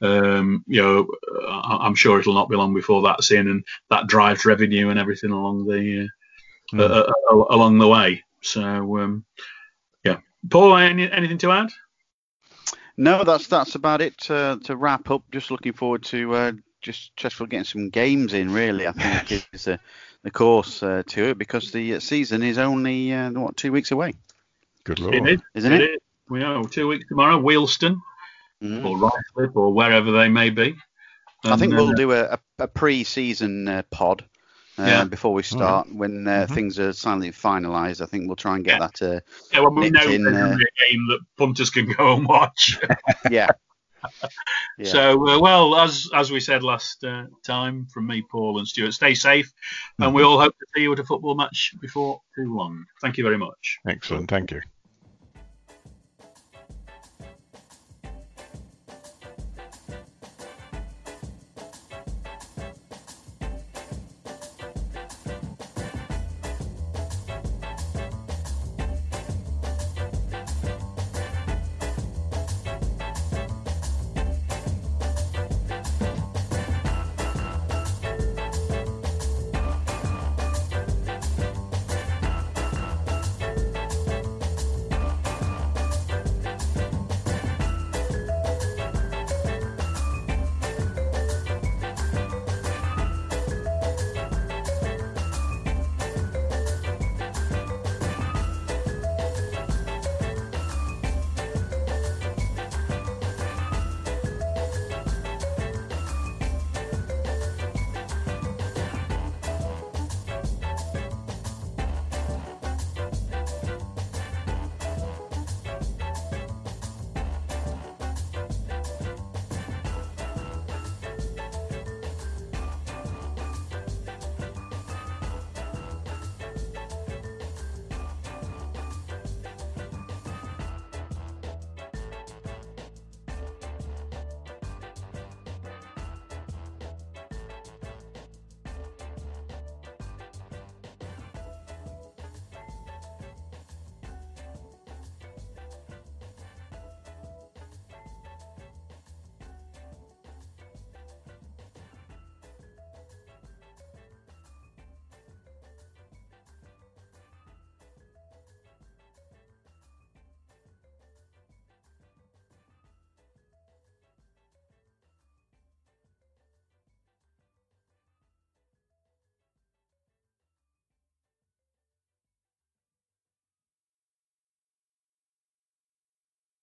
[0.02, 1.08] um, you know,
[1.48, 5.30] I'm sure it'll not be long before that's in, and that drives revenue and everything
[5.30, 6.08] along the uh,
[6.72, 6.80] Mm.
[6.80, 8.22] uh, uh, along the way.
[8.42, 8.62] So,
[8.98, 9.24] um,
[10.04, 10.18] yeah,
[10.48, 11.70] Paul, any, anything to add?
[13.00, 15.22] No, that's that's about it uh, to wrap up.
[15.32, 16.52] Just looking forward to uh,
[16.82, 18.52] just just getting some games in.
[18.52, 19.78] Really, I think is uh,
[20.22, 23.90] the course uh, to it because the uh, season is only uh, what two weeks
[23.90, 24.12] away,
[24.84, 25.26] Good lord.
[25.26, 25.80] is, isn't it?
[25.80, 25.98] is.
[26.28, 27.96] We are two weeks tomorrow, Wealdstone
[28.62, 28.84] Mm.
[28.84, 30.76] or Ruislip or wherever they may be.
[31.44, 34.26] I think And, we'll uh, do a, a, a pre-season uh, pod
[34.80, 35.04] uh, Yeah.
[35.04, 36.54] before we start when uh, Mhm.
[36.54, 38.00] things are silently finalised.
[38.00, 38.88] I think we'll try and get Yeah.
[38.88, 39.02] that.
[39.02, 39.20] Uh,
[39.52, 42.78] Yeah, well, we know in, there's uh, a game that punters can go and watch.
[43.30, 43.48] yeah,
[44.78, 44.92] yeah.
[44.92, 48.92] So, uh, well, as as we said last uh, time, from me, Paul and Stuart,
[48.92, 49.52] stay safe,
[49.98, 52.84] and we all hope to see you at a football match before too long.
[53.00, 53.78] Thank you very much.
[53.86, 54.30] Excellent.
[54.30, 54.60] Thank you.